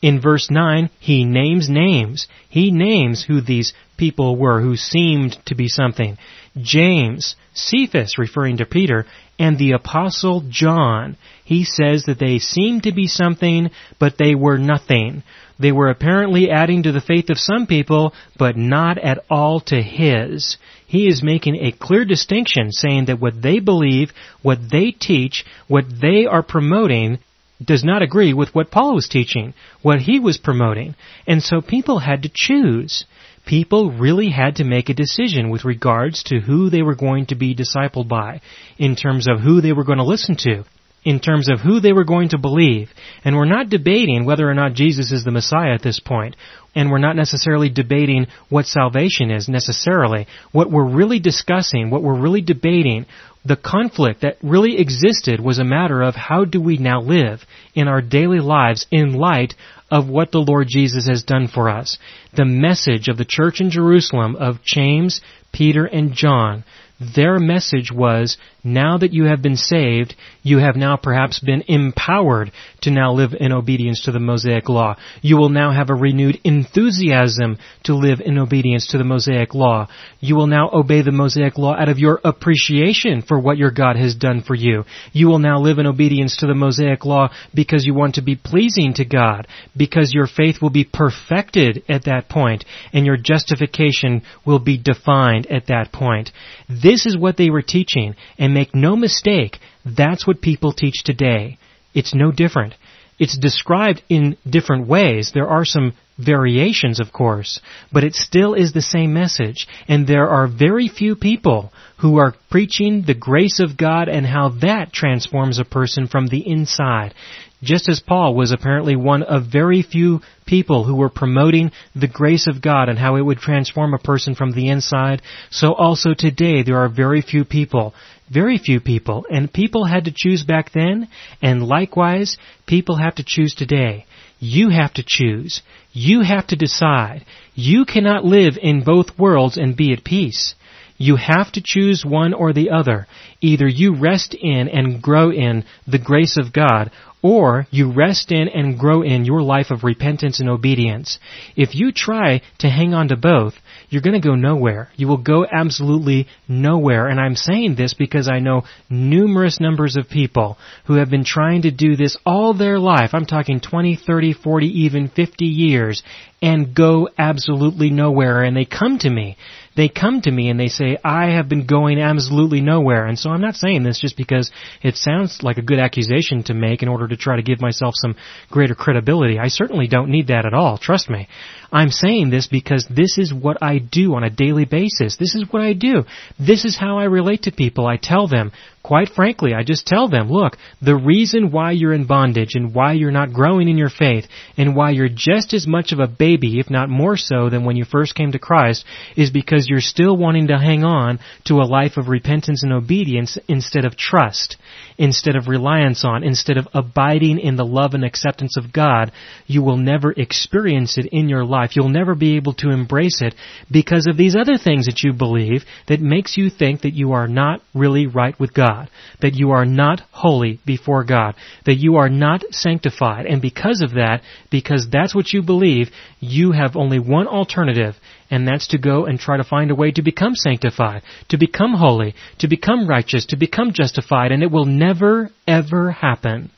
In 0.00 0.20
verse 0.20 0.48
9, 0.50 0.90
he 1.00 1.24
names 1.24 1.68
names. 1.68 2.28
He 2.48 2.70
names 2.70 3.24
who 3.24 3.40
these 3.40 3.72
people 3.96 4.36
were 4.36 4.60
who 4.60 4.76
seemed 4.76 5.36
to 5.46 5.56
be 5.56 5.68
something. 5.68 6.16
James, 6.56 7.34
Cephas, 7.52 8.16
referring 8.16 8.58
to 8.58 8.66
Peter, 8.66 9.06
and 9.38 9.58
the 9.58 9.72
apostle 9.72 10.44
John. 10.48 11.16
He 11.44 11.64
says 11.64 12.04
that 12.04 12.18
they 12.18 12.38
seemed 12.38 12.84
to 12.84 12.92
be 12.92 13.08
something, 13.08 13.70
but 13.98 14.18
they 14.18 14.34
were 14.34 14.58
nothing. 14.58 15.24
They 15.58 15.72
were 15.72 15.90
apparently 15.90 16.50
adding 16.50 16.84
to 16.84 16.92
the 16.92 17.00
faith 17.00 17.30
of 17.30 17.38
some 17.38 17.66
people, 17.66 18.14
but 18.36 18.56
not 18.56 18.98
at 18.98 19.24
all 19.28 19.60
to 19.62 19.82
his. 19.82 20.58
He 20.86 21.08
is 21.08 21.22
making 21.22 21.56
a 21.56 21.72
clear 21.72 22.04
distinction 22.04 22.70
saying 22.70 23.06
that 23.06 23.20
what 23.20 23.42
they 23.42 23.58
believe, 23.58 24.12
what 24.42 24.58
they 24.70 24.92
teach, 24.92 25.44
what 25.66 25.84
they 26.00 26.26
are 26.26 26.42
promoting 26.44 27.18
does 27.64 27.82
not 27.82 28.02
agree 28.02 28.32
with 28.32 28.54
what 28.54 28.70
Paul 28.70 28.94
was 28.94 29.08
teaching, 29.08 29.54
what 29.82 30.00
he 30.00 30.20
was 30.20 30.38
promoting. 30.38 30.94
And 31.26 31.42
so 31.42 31.60
people 31.60 31.98
had 31.98 32.22
to 32.22 32.30
choose. 32.32 33.04
People 33.46 33.90
really 33.90 34.30
had 34.30 34.56
to 34.56 34.64
make 34.64 34.88
a 34.88 34.94
decision 34.94 35.50
with 35.50 35.64
regards 35.64 36.22
to 36.24 36.40
who 36.40 36.70
they 36.70 36.82
were 36.82 36.94
going 36.94 37.26
to 37.26 37.34
be 37.34 37.56
discipled 37.56 38.08
by, 38.08 38.40
in 38.76 38.94
terms 38.94 39.26
of 39.28 39.40
who 39.40 39.60
they 39.60 39.72
were 39.72 39.84
going 39.84 39.98
to 39.98 40.04
listen 40.04 40.36
to, 40.40 40.64
in 41.04 41.18
terms 41.18 41.48
of 41.48 41.60
who 41.60 41.80
they 41.80 41.92
were 41.92 42.04
going 42.04 42.28
to 42.28 42.38
believe. 42.38 42.90
And 43.24 43.36
we're 43.36 43.46
not 43.46 43.70
debating 43.70 44.24
whether 44.24 44.48
or 44.48 44.54
not 44.54 44.74
Jesus 44.74 45.10
is 45.10 45.24
the 45.24 45.30
Messiah 45.30 45.74
at 45.74 45.82
this 45.82 45.98
point. 45.98 46.36
And 46.74 46.90
we're 46.90 46.98
not 46.98 47.16
necessarily 47.16 47.70
debating 47.70 48.26
what 48.50 48.66
salvation 48.66 49.30
is 49.30 49.48
necessarily. 49.48 50.26
What 50.52 50.70
we're 50.70 50.88
really 50.88 51.18
discussing, 51.18 51.90
what 51.90 52.02
we're 52.02 52.20
really 52.20 52.42
debating, 52.42 53.06
the 53.48 53.56
conflict 53.56 54.20
that 54.20 54.36
really 54.42 54.78
existed 54.78 55.40
was 55.40 55.58
a 55.58 55.64
matter 55.64 56.02
of 56.02 56.14
how 56.14 56.44
do 56.44 56.60
we 56.60 56.76
now 56.76 57.00
live 57.00 57.40
in 57.74 57.88
our 57.88 58.02
daily 58.02 58.40
lives 58.40 58.86
in 58.90 59.14
light 59.14 59.54
of 59.90 60.08
what 60.08 60.30
the 60.30 60.38
Lord 60.40 60.66
Jesus 60.68 61.08
has 61.08 61.22
done 61.22 61.48
for 61.48 61.70
us. 61.70 61.96
The 62.34 62.44
message 62.44 63.08
of 63.08 63.16
the 63.16 63.24
church 63.24 63.60
in 63.60 63.70
Jerusalem 63.70 64.36
of 64.36 64.62
James, 64.62 65.22
Peter, 65.50 65.86
and 65.86 66.12
John 66.12 66.64
their 67.00 67.38
message 67.38 67.92
was, 67.92 68.36
now 68.74 68.98
that 68.98 69.12
you 69.12 69.24
have 69.24 69.42
been 69.42 69.56
saved, 69.56 70.14
you 70.42 70.58
have 70.58 70.76
now 70.76 70.96
perhaps 70.96 71.40
been 71.40 71.62
empowered 71.68 72.52
to 72.82 72.90
now 72.90 73.12
live 73.12 73.34
in 73.38 73.52
obedience 73.52 74.02
to 74.04 74.12
the 74.12 74.20
Mosaic 74.20 74.68
Law. 74.68 74.96
You 75.22 75.36
will 75.36 75.48
now 75.48 75.72
have 75.72 75.90
a 75.90 75.94
renewed 75.94 76.38
enthusiasm 76.44 77.58
to 77.84 77.94
live 77.94 78.20
in 78.20 78.38
obedience 78.38 78.88
to 78.88 78.98
the 78.98 79.04
Mosaic 79.04 79.54
Law. 79.54 79.88
You 80.20 80.36
will 80.36 80.46
now 80.46 80.70
obey 80.72 81.02
the 81.02 81.12
Mosaic 81.12 81.58
Law 81.58 81.74
out 81.74 81.88
of 81.88 81.98
your 81.98 82.20
appreciation 82.24 83.22
for 83.22 83.38
what 83.38 83.58
your 83.58 83.70
God 83.70 83.96
has 83.96 84.14
done 84.14 84.42
for 84.42 84.54
you. 84.54 84.84
You 85.12 85.28
will 85.28 85.38
now 85.38 85.58
live 85.60 85.78
in 85.78 85.86
obedience 85.86 86.36
to 86.38 86.46
the 86.46 86.54
Mosaic 86.54 87.04
Law 87.04 87.30
because 87.54 87.84
you 87.84 87.94
want 87.94 88.14
to 88.16 88.22
be 88.22 88.36
pleasing 88.36 88.94
to 88.94 89.04
God, 89.04 89.46
because 89.76 90.12
your 90.12 90.26
faith 90.26 90.56
will 90.62 90.70
be 90.70 90.88
perfected 90.90 91.82
at 91.88 92.04
that 92.04 92.28
point, 92.28 92.64
and 92.92 93.04
your 93.04 93.16
justification 93.16 94.22
will 94.44 94.58
be 94.58 94.78
defined 94.78 95.46
at 95.46 95.66
that 95.66 95.92
point. 95.92 96.30
This 96.68 97.06
is 97.06 97.16
what 97.16 97.36
they 97.36 97.50
were 97.50 97.62
teaching, 97.62 98.14
and 98.38 98.54
make 98.58 98.74
no 98.74 98.96
mistake, 98.96 99.58
that's 99.84 100.26
what 100.26 100.40
people 100.40 100.72
teach 100.72 101.04
today. 101.04 101.58
It's 101.94 102.14
no 102.14 102.32
different. 102.32 102.74
It's 103.18 103.38
described 103.38 104.02
in 104.08 104.36
different 104.48 104.88
ways. 104.88 105.32
There 105.32 105.48
are 105.48 105.64
some 105.64 105.94
variations, 106.18 107.00
of 107.00 107.12
course, 107.12 107.60
but 107.92 108.04
it 108.04 108.14
still 108.14 108.54
is 108.54 108.72
the 108.72 108.82
same 108.82 109.12
message. 109.12 109.66
And 109.86 110.06
there 110.06 110.28
are 110.28 110.48
very 110.48 110.88
few 110.88 111.14
people 111.16 111.72
who 112.00 112.18
are 112.18 112.34
preaching 112.50 113.04
the 113.06 113.14
grace 113.28 113.60
of 113.60 113.76
God 113.76 114.08
and 114.08 114.26
how 114.26 114.50
that 114.60 114.92
transforms 114.92 115.58
a 115.58 115.64
person 115.64 116.08
from 116.08 116.26
the 116.28 116.42
inside. 116.46 117.14
Just 117.60 117.88
as 117.88 118.00
Paul 118.00 118.36
was 118.36 118.52
apparently 118.52 118.94
one 118.94 119.24
of 119.24 119.52
very 119.60 119.82
few 119.82 120.20
people 120.46 120.84
who 120.84 120.94
were 120.94 121.08
promoting 121.08 121.72
the 121.94 122.06
grace 122.06 122.46
of 122.46 122.62
God 122.62 122.88
and 122.88 122.98
how 122.98 123.16
it 123.16 123.22
would 123.22 123.38
transform 123.38 123.94
a 123.94 123.98
person 123.98 124.36
from 124.36 124.52
the 124.52 124.68
inside, 124.68 125.22
so 125.50 125.74
also 125.74 126.14
today 126.16 126.62
there 126.62 126.78
are 126.78 126.88
very 126.88 127.20
few 127.20 127.44
people, 127.44 127.94
very 128.30 128.58
few 128.58 128.80
people, 128.80 129.26
and 129.30 129.52
people 129.52 129.84
had 129.84 130.04
to 130.04 130.12
choose 130.14 130.42
back 130.42 130.72
then, 130.72 131.08
and 131.40 131.62
likewise, 131.62 132.36
people 132.66 132.96
have 132.96 133.16
to 133.16 133.24
choose 133.24 133.54
today. 133.54 134.06
You 134.38 134.70
have 134.70 134.94
to 134.94 135.04
choose. 135.06 135.62
You 135.92 136.20
have 136.20 136.46
to 136.48 136.56
decide. 136.56 137.24
You 137.54 137.84
cannot 137.84 138.24
live 138.24 138.56
in 138.60 138.84
both 138.84 139.18
worlds 139.18 139.56
and 139.56 139.76
be 139.76 139.92
at 139.92 140.04
peace. 140.04 140.54
You 140.98 141.16
have 141.16 141.52
to 141.52 141.62
choose 141.64 142.04
one 142.04 142.34
or 142.34 142.52
the 142.52 142.70
other. 142.70 143.06
Either 143.40 143.66
you 143.66 143.94
rest 143.94 144.34
in 144.34 144.68
and 144.68 145.00
grow 145.00 145.30
in 145.30 145.64
the 145.86 145.98
grace 145.98 146.36
of 146.36 146.52
God, 146.52 146.90
or 147.22 147.66
you 147.70 147.92
rest 147.92 148.30
in 148.30 148.48
and 148.48 148.78
grow 148.78 149.02
in 149.02 149.24
your 149.24 149.42
life 149.42 149.70
of 149.70 149.82
repentance 149.82 150.38
and 150.38 150.48
obedience. 150.48 151.18
If 151.56 151.74
you 151.74 151.90
try 151.92 152.42
to 152.60 152.68
hang 152.68 152.94
on 152.94 153.08
to 153.08 153.16
both, 153.16 153.54
you're 153.88 154.02
going 154.02 154.20
to 154.20 154.28
go 154.28 154.34
nowhere. 154.34 154.90
You 154.96 155.08
will 155.08 155.22
go 155.22 155.44
absolutely 155.44 156.28
nowhere. 156.46 157.08
And 157.08 157.18
I'm 157.18 157.34
saying 157.34 157.74
this 157.74 157.94
because 157.94 158.28
I 158.28 158.38
know 158.38 158.62
numerous 158.88 159.60
numbers 159.60 159.96
of 159.96 160.08
people 160.08 160.58
who 160.86 160.94
have 160.94 161.10
been 161.10 161.24
trying 161.24 161.62
to 161.62 161.70
do 161.72 161.96
this 161.96 162.16
all 162.24 162.54
their 162.54 162.78
life. 162.78 163.10
I'm 163.12 163.26
talking 163.26 163.60
20, 163.60 163.96
30, 163.96 164.34
40, 164.34 164.66
even 164.66 165.08
50 165.08 165.44
years 165.44 166.02
and 166.40 166.74
go 166.74 167.08
absolutely 167.18 167.90
nowhere. 167.90 168.42
And 168.42 168.56
they 168.56 168.64
come 168.64 168.98
to 169.00 169.10
me 169.10 169.36
they 169.78 169.88
come 169.88 170.20
to 170.20 170.30
me 170.30 170.50
and 170.50 170.58
they 170.58 170.66
say, 170.66 170.98
I 171.04 171.26
have 171.26 171.48
been 171.48 171.64
going 171.64 172.00
absolutely 172.00 172.60
nowhere. 172.60 173.06
And 173.06 173.16
so 173.16 173.30
I'm 173.30 173.40
not 173.40 173.54
saying 173.54 173.84
this 173.84 174.00
just 174.00 174.16
because 174.16 174.50
it 174.82 174.96
sounds 174.96 175.38
like 175.44 175.56
a 175.56 175.62
good 175.62 175.78
accusation 175.78 176.42
to 176.44 176.54
make 176.54 176.82
in 176.82 176.88
order 176.88 177.06
to 177.06 177.16
try 177.16 177.36
to 177.36 177.42
give 177.42 177.60
myself 177.60 177.94
some 177.96 178.16
greater 178.50 178.74
credibility. 178.74 179.38
I 179.38 179.46
certainly 179.46 179.86
don't 179.86 180.10
need 180.10 180.26
that 180.26 180.46
at 180.46 180.52
all. 180.52 180.78
Trust 180.78 181.08
me. 181.08 181.28
I'm 181.70 181.90
saying 181.90 182.30
this 182.30 182.46
because 182.46 182.86
this 182.88 183.18
is 183.18 183.32
what 183.32 183.62
I 183.62 183.78
do 183.78 184.14
on 184.14 184.24
a 184.24 184.30
daily 184.30 184.64
basis. 184.64 185.16
This 185.18 185.34
is 185.34 185.44
what 185.50 185.60
I 185.60 185.74
do. 185.74 186.04
This 186.38 186.64
is 186.64 186.78
how 186.78 186.98
I 186.98 187.04
relate 187.04 187.42
to 187.42 187.52
people. 187.52 187.86
I 187.86 187.98
tell 187.98 188.26
them, 188.26 188.52
quite 188.82 189.10
frankly, 189.10 189.52
I 189.52 189.64
just 189.64 189.86
tell 189.86 190.08
them, 190.08 190.30
look, 190.30 190.56
the 190.80 190.96
reason 190.96 191.50
why 191.50 191.72
you're 191.72 191.92
in 191.92 192.06
bondage 192.06 192.54
and 192.54 192.74
why 192.74 192.94
you're 192.94 193.10
not 193.10 193.34
growing 193.34 193.68
in 193.68 193.76
your 193.76 193.90
faith 193.90 194.24
and 194.56 194.74
why 194.74 194.90
you're 194.90 195.10
just 195.10 195.52
as 195.52 195.66
much 195.66 195.92
of 195.92 195.98
a 195.98 196.06
baby, 196.06 196.58
if 196.58 196.70
not 196.70 196.88
more 196.88 197.18
so 197.18 197.50
than 197.50 197.64
when 197.64 197.76
you 197.76 197.84
first 197.84 198.14
came 198.14 198.32
to 198.32 198.38
Christ, 198.38 198.86
is 199.14 199.30
because 199.30 199.68
you're 199.68 199.80
still 199.80 200.16
wanting 200.16 200.46
to 200.48 200.58
hang 200.58 200.84
on 200.84 201.18
to 201.46 201.56
a 201.56 201.68
life 201.68 201.98
of 201.98 202.08
repentance 202.08 202.62
and 202.62 202.72
obedience 202.72 203.36
instead 203.46 203.84
of 203.84 203.94
trust 203.94 204.56
instead 204.98 205.36
of 205.36 205.46
reliance 205.46 206.04
on, 206.04 206.24
instead 206.24 206.58
of 206.58 206.66
abiding 206.74 207.38
in 207.38 207.56
the 207.56 207.64
love 207.64 207.94
and 207.94 208.04
acceptance 208.04 208.56
of 208.56 208.72
God, 208.72 209.12
you 209.46 209.62
will 209.62 209.76
never 209.76 210.12
experience 210.12 210.98
it 210.98 211.06
in 211.12 211.28
your 211.28 211.44
life. 211.58 211.74
You'll 211.74 211.88
never 211.88 212.14
be 212.14 212.36
able 212.36 212.54
to 212.54 212.70
embrace 212.70 213.20
it 213.20 213.34
because 213.70 214.06
of 214.08 214.16
these 214.16 214.36
other 214.36 214.58
things 214.58 214.86
that 214.86 215.02
you 215.02 215.12
believe 215.12 215.64
that 215.88 216.00
makes 216.00 216.36
you 216.36 216.50
think 216.50 216.82
that 216.82 216.94
you 216.94 217.12
are 217.12 217.28
not 217.28 217.60
really 217.74 218.06
right 218.06 218.38
with 218.38 218.54
God, 218.54 218.88
that 219.20 219.34
you 219.34 219.50
are 219.50 219.64
not 219.64 220.00
holy 220.10 220.60
before 220.64 221.04
God, 221.04 221.34
that 221.66 221.76
you 221.76 221.96
are 221.96 222.08
not 222.08 222.42
sanctified. 222.50 223.26
And 223.26 223.42
because 223.42 223.82
of 223.82 223.92
that, 223.92 224.22
because 224.50 224.86
that's 224.90 225.14
what 225.14 225.32
you 225.32 225.42
believe, 225.42 225.88
you 226.20 226.52
have 226.52 226.76
only 226.76 226.98
one 226.98 227.26
alternative, 227.26 227.94
and 228.30 228.46
that's 228.46 228.68
to 228.68 228.78
go 228.78 229.06
and 229.06 229.18
try 229.18 229.36
to 229.36 229.44
find 229.44 229.70
a 229.70 229.74
way 229.74 229.90
to 229.92 230.02
become 230.02 230.34
sanctified, 230.34 231.02
to 231.28 231.38
become 231.38 231.74
holy, 231.74 232.14
to 232.38 232.48
become 232.48 232.88
righteous, 232.88 233.26
to 233.26 233.36
become 233.36 233.72
justified, 233.72 234.32
and 234.32 234.42
it 234.42 234.50
will 234.50 234.66
never, 234.66 235.30
ever 235.46 235.90
happen. 235.90 236.50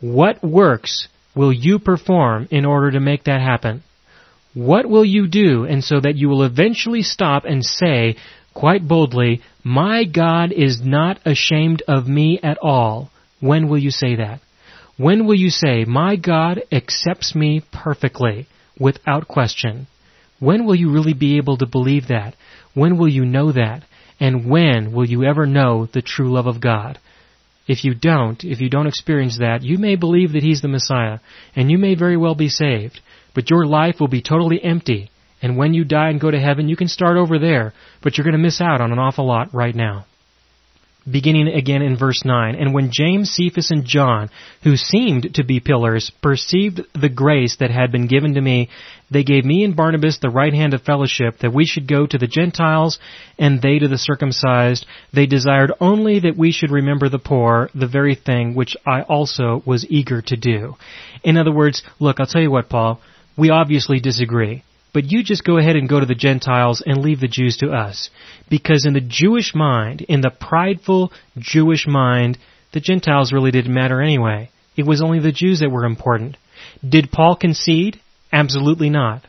What 0.00 0.42
works 0.42 1.08
will 1.34 1.52
you 1.52 1.78
perform 1.78 2.48
in 2.50 2.64
order 2.64 2.90
to 2.92 3.00
make 3.00 3.24
that 3.24 3.40
happen? 3.40 3.82
What 4.54 4.86
will 4.86 5.04
you 5.04 5.28
do 5.28 5.64
and 5.64 5.82
so 5.82 6.00
that 6.00 6.16
you 6.16 6.28
will 6.28 6.42
eventually 6.42 7.02
stop 7.02 7.44
and 7.44 7.64
say, 7.64 8.16
quite 8.54 8.86
boldly, 8.86 9.40
My 9.64 10.04
God 10.04 10.52
is 10.52 10.80
not 10.82 11.18
ashamed 11.24 11.82
of 11.88 12.06
me 12.06 12.38
at 12.42 12.58
all? 12.60 13.10
When 13.40 13.68
will 13.68 13.78
you 13.78 13.90
say 13.90 14.16
that? 14.16 14.40
When 14.98 15.26
will 15.26 15.34
you 15.34 15.50
say, 15.50 15.84
My 15.84 16.16
God 16.16 16.62
accepts 16.70 17.34
me 17.34 17.62
perfectly, 17.72 18.46
without 18.78 19.26
question? 19.26 19.86
When 20.38 20.66
will 20.66 20.74
you 20.74 20.92
really 20.92 21.14
be 21.14 21.38
able 21.38 21.56
to 21.58 21.66
believe 21.66 22.08
that? 22.08 22.34
When 22.74 22.98
will 22.98 23.08
you 23.08 23.24
know 23.24 23.52
that? 23.52 23.84
And 24.20 24.48
when 24.50 24.92
will 24.92 25.06
you 25.06 25.24
ever 25.24 25.46
know 25.46 25.86
the 25.86 26.02
true 26.02 26.32
love 26.32 26.46
of 26.46 26.60
God? 26.60 26.98
If 27.66 27.84
you 27.84 27.94
don't, 27.94 28.42
if 28.44 28.60
you 28.60 28.68
don't 28.68 28.86
experience 28.86 29.38
that, 29.38 29.62
you 29.62 29.78
may 29.78 29.96
believe 29.96 30.32
that 30.32 30.42
He's 30.42 30.62
the 30.62 30.68
Messiah, 30.68 31.18
and 31.54 31.70
you 31.70 31.78
may 31.78 31.94
very 31.94 32.16
well 32.16 32.34
be 32.34 32.48
saved, 32.48 33.00
but 33.34 33.50
your 33.50 33.66
life 33.66 34.00
will 34.00 34.08
be 34.08 34.22
totally 34.22 34.62
empty, 34.62 35.10
And 35.40 35.56
when 35.56 35.74
you 35.74 35.84
die 35.84 36.10
and 36.10 36.20
go 36.20 36.30
to 36.30 36.40
heaven, 36.40 36.68
you 36.68 36.76
can 36.76 36.88
start 36.88 37.16
over 37.16 37.38
there, 37.38 37.72
but 38.00 38.16
you're 38.16 38.24
going 38.24 38.32
to 38.32 38.38
miss 38.38 38.60
out 38.60 38.80
on 38.80 38.92
an 38.92 38.98
awful 38.98 39.26
lot 39.26 39.52
right 39.52 39.74
now 39.74 40.06
beginning 41.10 41.48
again 41.48 41.82
in 41.82 41.96
verse 41.96 42.24
9. 42.24 42.54
And 42.54 42.72
when 42.72 42.90
James, 42.92 43.30
Cephas, 43.30 43.70
and 43.70 43.84
John, 43.84 44.30
who 44.62 44.76
seemed 44.76 45.34
to 45.34 45.44
be 45.44 45.60
pillars, 45.60 46.10
perceived 46.22 46.82
the 46.94 47.08
grace 47.08 47.56
that 47.56 47.70
had 47.70 47.90
been 47.90 48.06
given 48.06 48.34
to 48.34 48.40
me, 48.40 48.68
they 49.10 49.24
gave 49.24 49.44
me 49.44 49.64
and 49.64 49.76
Barnabas 49.76 50.18
the 50.18 50.30
right 50.30 50.54
hand 50.54 50.74
of 50.74 50.82
fellowship, 50.82 51.38
that 51.38 51.52
we 51.52 51.66
should 51.66 51.86
go 51.86 52.06
to 52.06 52.18
the 52.18 52.26
Gentiles, 52.26 52.98
and 53.38 53.60
they 53.60 53.78
to 53.78 53.88
the 53.88 53.98
circumcised. 53.98 54.86
They 55.12 55.26
desired 55.26 55.72
only 55.80 56.20
that 56.20 56.36
we 56.36 56.52
should 56.52 56.70
remember 56.70 57.08
the 57.08 57.18
poor, 57.18 57.68
the 57.74 57.86
very 57.86 58.14
thing 58.14 58.54
which 58.54 58.76
I 58.86 59.02
also 59.02 59.62
was 59.66 59.86
eager 59.90 60.22
to 60.22 60.36
do. 60.36 60.76
In 61.22 61.36
other 61.36 61.52
words, 61.52 61.82
look, 62.00 62.20
I'll 62.20 62.26
tell 62.26 62.42
you 62.42 62.50
what, 62.50 62.68
Paul, 62.68 63.00
we 63.36 63.50
obviously 63.50 64.00
disagree. 64.00 64.62
But 64.92 65.10
you 65.10 65.22
just 65.22 65.44
go 65.44 65.56
ahead 65.56 65.76
and 65.76 65.88
go 65.88 66.00
to 66.00 66.06
the 66.06 66.14
Gentiles 66.14 66.82
and 66.84 67.02
leave 67.02 67.20
the 67.20 67.28
Jews 67.28 67.56
to 67.58 67.70
us. 67.70 68.10
Because 68.50 68.84
in 68.84 68.92
the 68.92 69.00
Jewish 69.00 69.54
mind, 69.54 70.02
in 70.02 70.20
the 70.20 70.30
prideful 70.30 71.12
Jewish 71.38 71.86
mind, 71.86 72.38
the 72.72 72.80
Gentiles 72.80 73.32
really 73.32 73.50
didn't 73.50 73.72
matter 73.72 74.02
anyway. 74.02 74.50
It 74.76 74.86
was 74.86 75.02
only 75.02 75.20
the 75.20 75.32
Jews 75.32 75.60
that 75.60 75.70
were 75.70 75.84
important. 75.84 76.36
Did 76.86 77.10
Paul 77.10 77.36
concede? 77.36 78.00
Absolutely 78.32 78.90
not. 78.90 79.22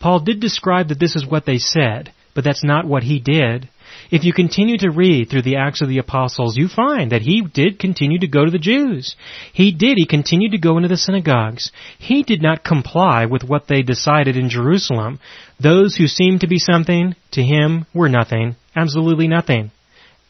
Paul 0.00 0.20
did 0.20 0.40
describe 0.40 0.88
that 0.88 1.00
this 1.00 1.16
is 1.16 1.26
what 1.26 1.46
they 1.46 1.58
said, 1.58 2.12
but 2.34 2.44
that's 2.44 2.64
not 2.64 2.86
what 2.86 3.02
he 3.02 3.18
did. 3.18 3.68
If 4.10 4.24
you 4.24 4.32
continue 4.32 4.78
to 4.78 4.90
read 4.90 5.28
through 5.28 5.42
the 5.42 5.56
Acts 5.56 5.82
of 5.82 5.88
the 5.88 5.98
Apostles, 5.98 6.56
you 6.56 6.68
find 6.68 7.12
that 7.12 7.22
he 7.22 7.42
did 7.42 7.78
continue 7.78 8.18
to 8.20 8.26
go 8.26 8.44
to 8.44 8.50
the 8.50 8.58
Jews. 8.58 9.16
He 9.52 9.70
did. 9.70 9.96
He 9.96 10.06
continued 10.06 10.52
to 10.52 10.58
go 10.58 10.76
into 10.76 10.88
the 10.88 10.96
synagogues. 10.96 11.70
He 11.98 12.22
did 12.22 12.40
not 12.40 12.64
comply 12.64 13.26
with 13.26 13.44
what 13.44 13.68
they 13.68 13.82
decided 13.82 14.36
in 14.36 14.48
Jerusalem. 14.48 15.20
Those 15.60 15.96
who 15.96 16.06
seemed 16.06 16.40
to 16.40 16.48
be 16.48 16.58
something, 16.58 17.16
to 17.32 17.42
him, 17.42 17.84
were 17.92 18.08
nothing. 18.08 18.56
Absolutely 18.74 19.28
nothing. 19.28 19.72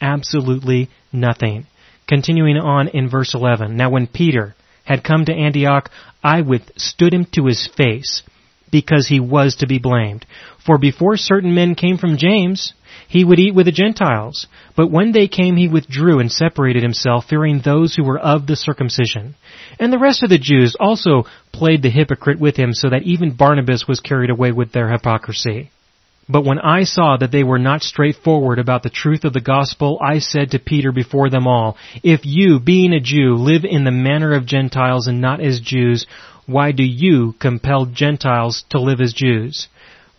Absolutely 0.01 0.89
nothing. 1.13 1.65
Continuing 2.07 2.57
on 2.57 2.89
in 2.89 3.09
verse 3.09 3.33
11. 3.33 3.77
Now 3.77 3.89
when 3.91 4.07
Peter 4.07 4.55
had 4.83 5.03
come 5.03 5.23
to 5.25 5.33
Antioch, 5.33 5.89
I 6.23 6.41
withstood 6.41 7.13
him 7.13 7.25
to 7.33 7.45
his 7.45 7.69
face, 7.77 8.23
because 8.71 9.07
he 9.07 9.19
was 9.19 9.55
to 9.55 9.67
be 9.67 9.79
blamed. 9.79 10.25
For 10.65 10.77
before 10.77 11.17
certain 11.17 11.53
men 11.53 11.75
came 11.75 11.97
from 11.97 12.17
James, 12.17 12.73
he 13.07 13.23
would 13.23 13.39
eat 13.39 13.55
with 13.55 13.65
the 13.65 13.71
Gentiles. 13.71 14.47
But 14.75 14.91
when 14.91 15.11
they 15.11 15.27
came, 15.27 15.55
he 15.55 15.67
withdrew 15.67 16.19
and 16.19 16.31
separated 16.31 16.83
himself, 16.83 17.25
fearing 17.25 17.59
those 17.59 17.95
who 17.95 18.03
were 18.03 18.19
of 18.19 18.45
the 18.45 18.55
circumcision. 18.55 19.35
And 19.79 19.91
the 19.91 19.99
rest 19.99 20.21
of 20.21 20.29
the 20.29 20.37
Jews 20.37 20.75
also 20.79 21.23
played 21.51 21.81
the 21.81 21.89
hypocrite 21.89 22.39
with 22.39 22.55
him, 22.55 22.73
so 22.73 22.89
that 22.89 23.03
even 23.03 23.35
Barnabas 23.35 23.87
was 23.87 23.99
carried 23.99 24.29
away 24.29 24.51
with 24.51 24.71
their 24.71 24.91
hypocrisy. 24.91 25.71
But 26.31 26.45
when 26.45 26.59
I 26.59 26.83
saw 26.83 27.17
that 27.17 27.31
they 27.31 27.43
were 27.43 27.57
not 27.57 27.81
straightforward 27.81 28.59
about 28.59 28.83
the 28.83 28.91
truth 28.91 29.23
of 29.23 29.33
the 29.33 29.41
gospel, 29.41 29.97
I 29.99 30.19
said 30.19 30.51
to 30.51 30.59
Peter 30.59 30.91
before 30.91 31.31
them 31.31 31.47
all, 31.47 31.75
If 32.03 32.21
you, 32.23 32.59
being 32.59 32.93
a 32.93 32.99
Jew, 32.99 33.33
live 33.33 33.65
in 33.65 33.83
the 33.83 33.91
manner 33.91 34.35
of 34.35 34.45
Gentiles 34.45 35.07
and 35.07 35.19
not 35.19 35.41
as 35.41 35.59
Jews, 35.59 36.05
why 36.49 36.71
do 36.71 36.83
you 36.83 37.33
compel 37.39 37.85
Gentiles 37.85 38.63
to 38.71 38.81
live 38.81 39.01
as 39.01 39.13
Jews? 39.13 39.67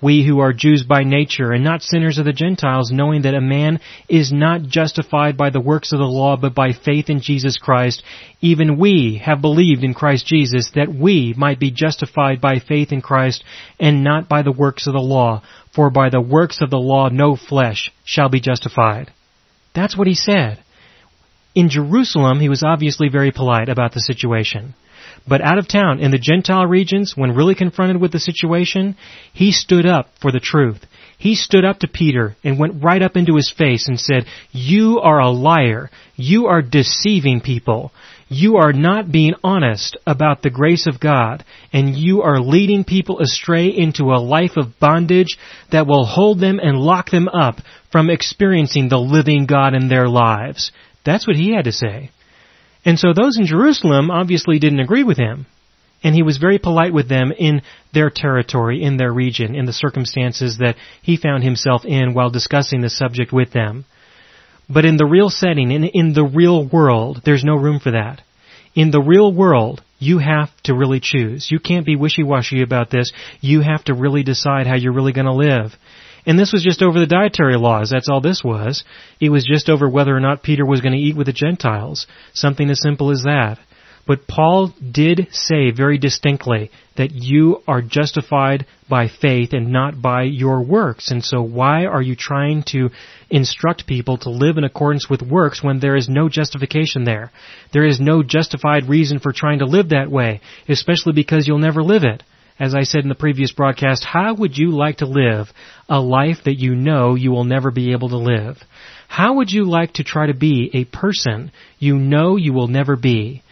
We 0.01 0.25
who 0.25 0.39
are 0.39 0.53
Jews 0.53 0.83
by 0.83 1.03
nature 1.03 1.53
and 1.53 1.63
not 1.63 1.83
sinners 1.83 2.19
of 2.19 2.25
the 2.25 2.33
Gentiles, 2.33 2.91
knowing 2.91 3.23
that 3.23 3.35
a 3.35 3.41
man 3.41 3.81
is 4.09 4.33
not 4.33 4.63
justified 4.63 5.37
by 5.37 5.51
the 5.51 5.61
works 5.61 5.93
of 5.93 5.99
the 5.99 6.07
law, 6.07 6.37
but 6.37 6.55
by 6.55 6.73
faith 6.73 7.11
in 7.11 7.21
Jesus 7.21 7.59
Christ, 7.59 8.03
even 8.41 8.79
we 8.79 9.21
have 9.23 9.43
believed 9.43 9.85
in 9.85 9.93
Christ 9.93 10.25
Jesus 10.25 10.71
that 10.75 10.89
we 10.89 11.35
might 11.37 11.59
be 11.59 11.71
justified 11.71 12.41
by 12.41 12.61
faith 12.61 12.93
in 12.93 13.03
Christ 13.03 13.45
and 13.79 14.03
not 14.03 14.29
by 14.29 14.43
the 14.43 14.53
works 14.53 14.87
of 14.87 14.95
the 14.95 15.01
law, 15.01 15.43
for 15.75 15.91
by 15.91 16.09
the 16.09 16.21
works 16.21 16.63
of 16.63 16.71
the 16.71 16.79
law 16.79 17.09
no 17.09 17.37
flesh 17.37 17.93
shall 18.05 18.31
be 18.31 18.41
justified. 18.41 19.11
That's 19.75 19.97
what 19.99 20.07
he 20.07 20.15
said. 20.15 20.63
In 21.55 21.69
Jerusalem, 21.69 22.41
he 22.41 22.49
was 22.49 22.63
obviously 22.63 23.09
very 23.09 23.33
polite 23.33 23.69
about 23.69 23.93
the 23.93 24.01
situation. 24.01 24.75
But 25.27 25.41
out 25.41 25.59
of 25.59 25.69
town, 25.69 26.01
in 26.01 26.11
the 26.11 26.19
Gentile 26.19 26.67
regions, 26.67 27.17
when 27.17 27.35
really 27.35 27.55
confronted 27.55 28.01
with 28.01 28.13
the 28.13 28.21
situation, 28.21 28.97
he 29.33 29.53
stood 29.53 29.87
up 29.87 30.09
for 30.21 30.33
the 30.33 30.41
truth. 30.41 30.85
He 31.19 31.35
stood 31.35 31.65
up 31.67 31.81
to 31.81 31.89
Peter 31.89 32.35
and 32.43 32.59
went 32.59 32.83
right 32.83 33.03
up 33.03 33.17
into 33.17 33.37
his 33.37 33.51
face 33.51 33.89
and 33.89 34.01
said, 34.01 34.25
You 34.53 35.01
are 35.01 35.21
a 35.21 35.31
liar. 35.31 35.91
You 36.17 36.47
are 36.47 36.63
deceiving 36.63 37.43
people. 37.43 37.93
You 38.33 38.57
are 38.57 38.73
not 38.73 39.11
being 39.11 39.35
honest 39.43 39.97
about 40.07 40.41
the 40.41 40.51
grace 40.51 40.87
of 40.87 41.01
God, 41.01 41.45
and 41.73 41.97
you 41.97 42.23
are 42.23 42.39
leading 42.39 42.85
people 42.85 43.19
astray 43.19 43.67
into 43.67 44.13
a 44.13 44.23
life 44.23 44.57
of 44.57 44.79
bondage 44.79 45.37
that 45.73 45.87
will 45.87 46.07
hold 46.07 46.39
them 46.39 46.61
and 46.63 46.79
lock 46.79 47.11
them 47.11 47.29
up 47.29 47.57
from 47.91 48.09
experiencing 48.09 48.89
the 48.89 49.01
living 49.01 49.47
God 49.47 49.75
in 49.75 49.89
their 49.89 50.09
lives. 50.09 50.71
That's 51.05 51.27
what 51.27 51.37
he 51.37 51.53
had 51.55 51.65
to 51.65 51.73
say. 51.73 52.13
And 52.85 52.99
so 52.99 53.13
those 53.13 53.39
in 53.39 53.47
Jerusalem 53.47 54.11
obviously 54.11 54.59
didn't 54.59 54.81
agree 54.81 55.05
with 55.05 55.19
him. 55.19 55.47
And 56.03 56.15
he 56.15 56.23
was 56.23 56.39
very 56.39 56.59
polite 56.59 56.95
with 56.95 57.09
them 57.09 57.31
in 57.31 57.61
their 57.93 58.11
territory, 58.11 58.83
in 58.83 58.97
their 58.97 59.13
region, 59.13 59.55
in 59.55 59.67
the 59.67 59.73
circumstances 59.73 60.57
that 60.59 60.77
he 61.03 61.19
found 61.19 61.45
himself 61.45 61.85
in 61.85 62.15
while 62.15 62.31
discussing 62.31 62.81
the 62.81 62.89
subject 62.89 63.33
with 63.33 63.53
them. 63.53 63.85
But 64.69 64.87
in 64.87 64.97
the 64.97 65.05
real 65.05 65.29
setting, 65.29 65.71
in, 65.71 65.85
in 65.85 66.15
the 66.15 66.25
real 66.25 66.67
world, 66.67 67.21
there's 67.25 67.45
no 67.45 67.57
room 67.57 67.81
for 67.81 67.91
that. 67.91 68.23
In 68.75 68.93
the 68.93 69.03
real 69.03 69.33
world, 69.33 69.83
you 69.99 70.19
have 70.19 70.49
to 70.63 70.75
really 70.75 71.01
choose. 71.01 71.51
You 71.51 71.59
can't 71.59 71.85
be 71.85 71.97
wishy-washy 71.97 72.63
about 72.63 72.91
this. 72.91 73.13
You 73.41 73.61
have 73.61 73.85
to 73.85 73.95
really 73.95 74.23
decide 74.23 74.67
how 74.67 74.77
you're 74.77 74.95
really 74.95 75.13
going 75.13 75.27
to 75.27 75.33
live. 75.33 75.73
And 76.27 76.39
this 76.39 76.53
was 76.53 76.63
just 76.63 76.83
over 76.83 76.99
the 76.99 77.07
dietary 77.07 77.57
laws. 77.57 77.91
That's 77.91 78.09
all 78.09 78.21
this 78.21 78.43
was. 78.45 78.85
It 79.21 79.31
was 79.31 79.45
just 79.45 79.69
over 79.69 79.89
whether 79.89 80.15
or 80.15 80.21
not 80.21 80.43
Peter 80.43 80.67
was 80.67 80.81
going 80.81 80.93
to 80.93 80.99
eat 80.99 81.17
with 81.17 81.27
the 81.27 81.33
Gentiles. 81.33 82.07
Something 82.33 82.71
as 82.71 82.81
simple 82.81 83.11
as 83.11 83.23
that. 83.23 83.59
But 84.07 84.27
Paul 84.27 84.75
did 84.91 85.29
say 85.31 85.71
very 85.71 85.97
distinctly 85.97 86.71
that 86.97 87.13
you 87.13 87.63
are 87.69 87.83
justified 87.83 88.67
by 88.89 89.07
faith 89.09 89.53
and 89.53 89.71
not 89.71 90.03
by 90.03 90.23
your 90.23 90.63
works. 90.63 91.11
And 91.11 91.25
so 91.25 91.43
why 91.43 91.85
are 91.85 92.03
you 92.03 92.17
trying 92.17 92.65
to 92.69 92.91
instruct 93.29 93.87
people 93.87 94.19
to 94.19 94.31
live 94.31 94.57
in 94.59 94.65
accordance 94.65 95.09
with 95.09 95.23
works 95.23 95.63
when 95.63 95.79
there 95.79 95.95
is 95.95 96.09
no 96.09 96.29
justification 96.29 97.05
there? 97.05 97.31
There 97.73 97.87
is 97.87 98.01
no 98.01 98.23
justified 98.23 98.89
reason 98.89 99.21
for 99.21 99.33
trying 99.33 99.61
to 99.61 99.67
live 99.67 99.91
that 99.91 100.11
way, 100.11 100.41
especially 100.69 101.13
because 101.13 101.47
you'll 101.47 101.59
never 101.59 101.83
live 101.83 102.03
it 102.03 102.25
as 102.61 102.75
I 102.75 102.83
said 102.83 103.03
in 103.03 103.09
the 103.09 103.15
previous 103.15 103.53
broadcast, 103.53 104.05
how 104.05 104.35
would 104.35 104.57
you 104.57 104.71
like 104.71 104.99
to 104.99 105.07
live 105.07 105.49
a 105.89 105.99
life 105.99 106.45
that 106.45 106.59
you 106.59 106.75
know 106.75 107.15
you 107.15 107.31
will 107.31 107.45
never 107.45 107.71
be 107.71 107.93
able 107.93 108.11
to 108.11 108.19
live? 108.19 108.59
How 109.09 109.37
would 109.37 109.51
you 109.51 109.65
like 109.65 109.95
to 109.95 110.05
try 110.05 110.27
to 110.27 110.35
be 110.35 110.71
a 110.75 110.85
person 110.85 111.53
you 111.79 111.97
know 111.97 112.37
you 112.37 112.53
will 112.53 112.69
never 112.69 112.97
be? 112.97 113.43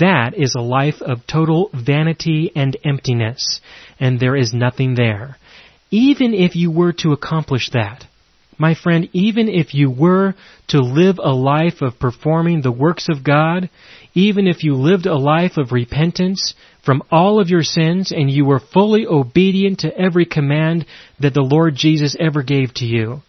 That 0.00 0.34
is 0.36 0.56
a 0.56 0.62
life 0.62 1.00
of 1.00 1.24
total 1.28 1.70
vanity 1.72 2.50
and 2.56 2.76
emptiness, 2.84 3.60
and 4.00 4.18
there 4.18 4.34
is 4.34 4.52
nothing 4.52 4.96
there. 4.96 5.36
Even 5.92 6.34
if 6.34 6.56
you 6.56 6.72
were 6.72 6.92
to 6.94 7.12
accomplish 7.12 7.70
that, 7.70 8.04
my 8.58 8.74
friend, 8.74 9.08
even 9.12 9.48
if 9.48 9.72
you 9.72 9.88
were 9.88 10.34
to 10.68 10.80
live 10.80 11.20
a 11.22 11.30
life 11.30 11.80
of 11.80 12.00
performing 12.00 12.60
the 12.60 12.72
works 12.72 13.08
of 13.08 13.22
God, 13.22 13.70
even 14.14 14.48
if 14.48 14.64
you 14.64 14.74
lived 14.74 15.06
a 15.06 15.16
life 15.16 15.56
of 15.56 15.70
repentance 15.70 16.54
from 16.88 17.02
all 17.10 17.38
of 17.38 17.50
your 17.50 17.62
sins 17.62 18.12
and 18.12 18.30
you 18.30 18.46
were 18.46 18.58
fully 18.58 19.06
obedient 19.06 19.80
to 19.80 19.94
every 19.94 20.24
command 20.24 20.86
that 21.20 21.34
the 21.34 21.42
Lord 21.42 21.74
Jesus 21.74 22.16
ever 22.18 22.42
gave 22.42 22.72
to 22.76 22.86
you, 22.86 23.20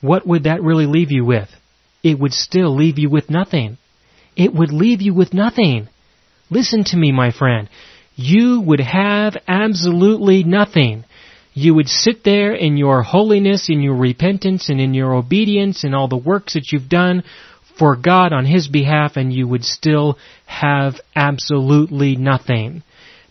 what 0.00 0.24
would 0.24 0.44
that 0.44 0.62
really 0.62 0.86
leave 0.86 1.10
you 1.10 1.24
with? 1.24 1.48
It 2.04 2.16
would 2.16 2.32
still 2.32 2.72
leave 2.72 3.00
you 3.00 3.10
with 3.10 3.28
nothing. 3.28 3.76
It 4.36 4.54
would 4.54 4.72
leave 4.72 5.02
you 5.02 5.14
with 5.14 5.34
nothing. 5.34 5.88
Listen 6.48 6.84
to 6.84 6.96
me, 6.96 7.10
my 7.10 7.32
friend. 7.32 7.68
You 8.14 8.60
would 8.60 8.78
have 8.78 9.36
absolutely 9.48 10.44
nothing. 10.44 11.04
You 11.54 11.74
would 11.74 11.88
sit 11.88 12.22
there 12.22 12.54
in 12.54 12.76
your 12.76 13.02
holiness, 13.02 13.68
in 13.68 13.80
your 13.80 13.96
repentance, 13.96 14.68
and 14.68 14.80
in 14.80 14.94
your 14.94 15.12
obedience, 15.12 15.82
and 15.82 15.92
all 15.92 16.06
the 16.06 16.16
works 16.16 16.54
that 16.54 16.70
you've 16.70 16.88
done 16.88 17.24
for 17.76 17.96
God 17.96 18.32
on 18.32 18.44
His 18.44 18.68
behalf 18.68 19.16
and 19.16 19.32
you 19.32 19.48
would 19.48 19.64
still 19.64 20.18
have 20.46 21.00
absolutely 21.16 22.14
nothing. 22.14 22.84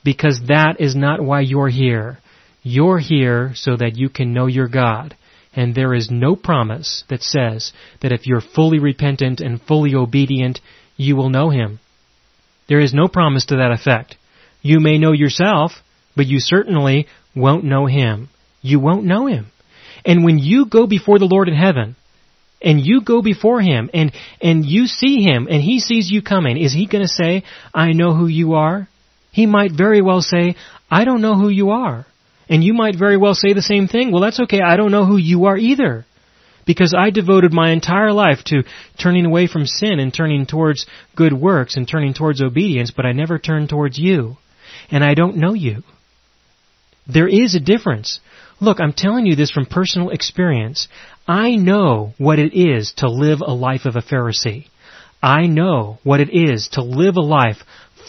Because 0.03 0.41
that 0.47 0.79
is 0.79 0.95
not 0.95 1.21
why 1.21 1.41
you're 1.41 1.69
here. 1.69 2.17
You're 2.63 2.99
here 2.99 3.51
so 3.55 3.75
that 3.77 3.97
you 3.97 4.09
can 4.09 4.33
know 4.33 4.47
your 4.47 4.67
God. 4.67 5.15
And 5.53 5.75
there 5.75 5.93
is 5.93 6.09
no 6.09 6.35
promise 6.35 7.03
that 7.09 7.21
says 7.21 7.73
that 8.01 8.11
if 8.11 8.25
you're 8.25 8.41
fully 8.41 8.79
repentant 8.79 9.41
and 9.41 9.61
fully 9.61 9.95
obedient, 9.95 10.59
you 10.95 11.15
will 11.15 11.29
know 11.29 11.49
Him. 11.49 11.79
There 12.69 12.79
is 12.79 12.93
no 12.93 13.07
promise 13.07 13.45
to 13.47 13.57
that 13.57 13.71
effect. 13.71 14.15
You 14.61 14.79
may 14.79 14.97
know 14.97 15.11
yourself, 15.11 15.71
but 16.15 16.27
you 16.27 16.39
certainly 16.39 17.07
won't 17.35 17.65
know 17.65 17.85
Him. 17.85 18.29
You 18.61 18.79
won't 18.79 19.05
know 19.05 19.25
Him. 19.27 19.47
And 20.05 20.23
when 20.23 20.37
you 20.37 20.67
go 20.67 20.87
before 20.87 21.19
the 21.19 21.25
Lord 21.25 21.49
in 21.49 21.55
heaven, 21.55 21.95
and 22.61 22.79
you 22.79 23.01
go 23.01 23.21
before 23.21 23.59
him 23.59 23.89
and 23.93 24.11
and 24.39 24.65
you 24.65 24.85
see 24.85 25.23
him 25.23 25.47
and 25.49 25.63
he 25.63 25.79
sees 25.79 26.11
you 26.11 26.21
coming 26.21 26.57
is 26.57 26.71
he 26.71 26.85
to 26.85 27.07
say 27.07 27.43
i 27.73 27.91
know 27.91 28.13
who 28.13 28.27
you 28.27 28.53
are 28.53 28.87
he 29.31 29.45
might 29.45 29.71
very 29.71 30.01
well 30.01 30.21
say 30.21 30.55
i 30.89 31.03
don't 31.05 31.21
know 31.21 31.35
who 31.35 31.49
you 31.49 31.71
are 31.71 32.05
And 32.51 32.65
you 32.65 32.73
might 32.73 32.97
very 32.99 33.15
well 33.15 33.33
say 33.33 33.53
the 33.53 33.61
same 33.61 33.87
thing. 33.87 34.11
Well, 34.11 34.21
that's 34.21 34.41
okay. 34.41 34.59
I 34.59 34.75
don't 34.75 34.91
know 34.91 35.05
who 35.05 35.15
you 35.15 35.45
are 35.45 35.57
either. 35.57 36.05
Because 36.65 36.93
I 36.93 37.09
devoted 37.09 37.53
my 37.53 37.71
entire 37.71 38.11
life 38.11 38.43
to 38.47 38.63
turning 39.01 39.25
away 39.25 39.47
from 39.47 39.65
sin 39.65 40.01
and 40.01 40.13
turning 40.13 40.45
towards 40.45 40.85
good 41.15 41.31
works 41.31 41.77
and 41.77 41.87
turning 41.87 42.13
towards 42.13 42.41
obedience, 42.41 42.91
but 42.91 43.05
I 43.05 43.13
never 43.13 43.39
turned 43.39 43.69
towards 43.69 43.97
you. 43.97 44.35
And 44.91 45.01
I 45.01 45.13
don't 45.13 45.37
know 45.37 45.53
you. 45.53 45.83
There 47.07 47.27
is 47.29 47.55
a 47.55 47.61
difference. 47.61 48.19
Look, 48.59 48.81
I'm 48.81 48.93
telling 48.93 49.25
you 49.25 49.37
this 49.37 49.51
from 49.51 49.65
personal 49.65 50.09
experience. 50.09 50.89
I 51.25 51.55
know 51.55 52.13
what 52.17 52.37
it 52.37 52.53
is 52.53 52.93
to 52.97 53.09
live 53.09 53.39
a 53.39 53.53
life 53.53 53.85
of 53.85 53.95
a 53.95 54.01
Pharisee. 54.01 54.67
I 55.23 55.47
know 55.47 55.99
what 56.03 56.19
it 56.19 56.31
is 56.33 56.67
to 56.73 56.83
live 56.83 57.15
a 57.15 57.21
life 57.21 57.59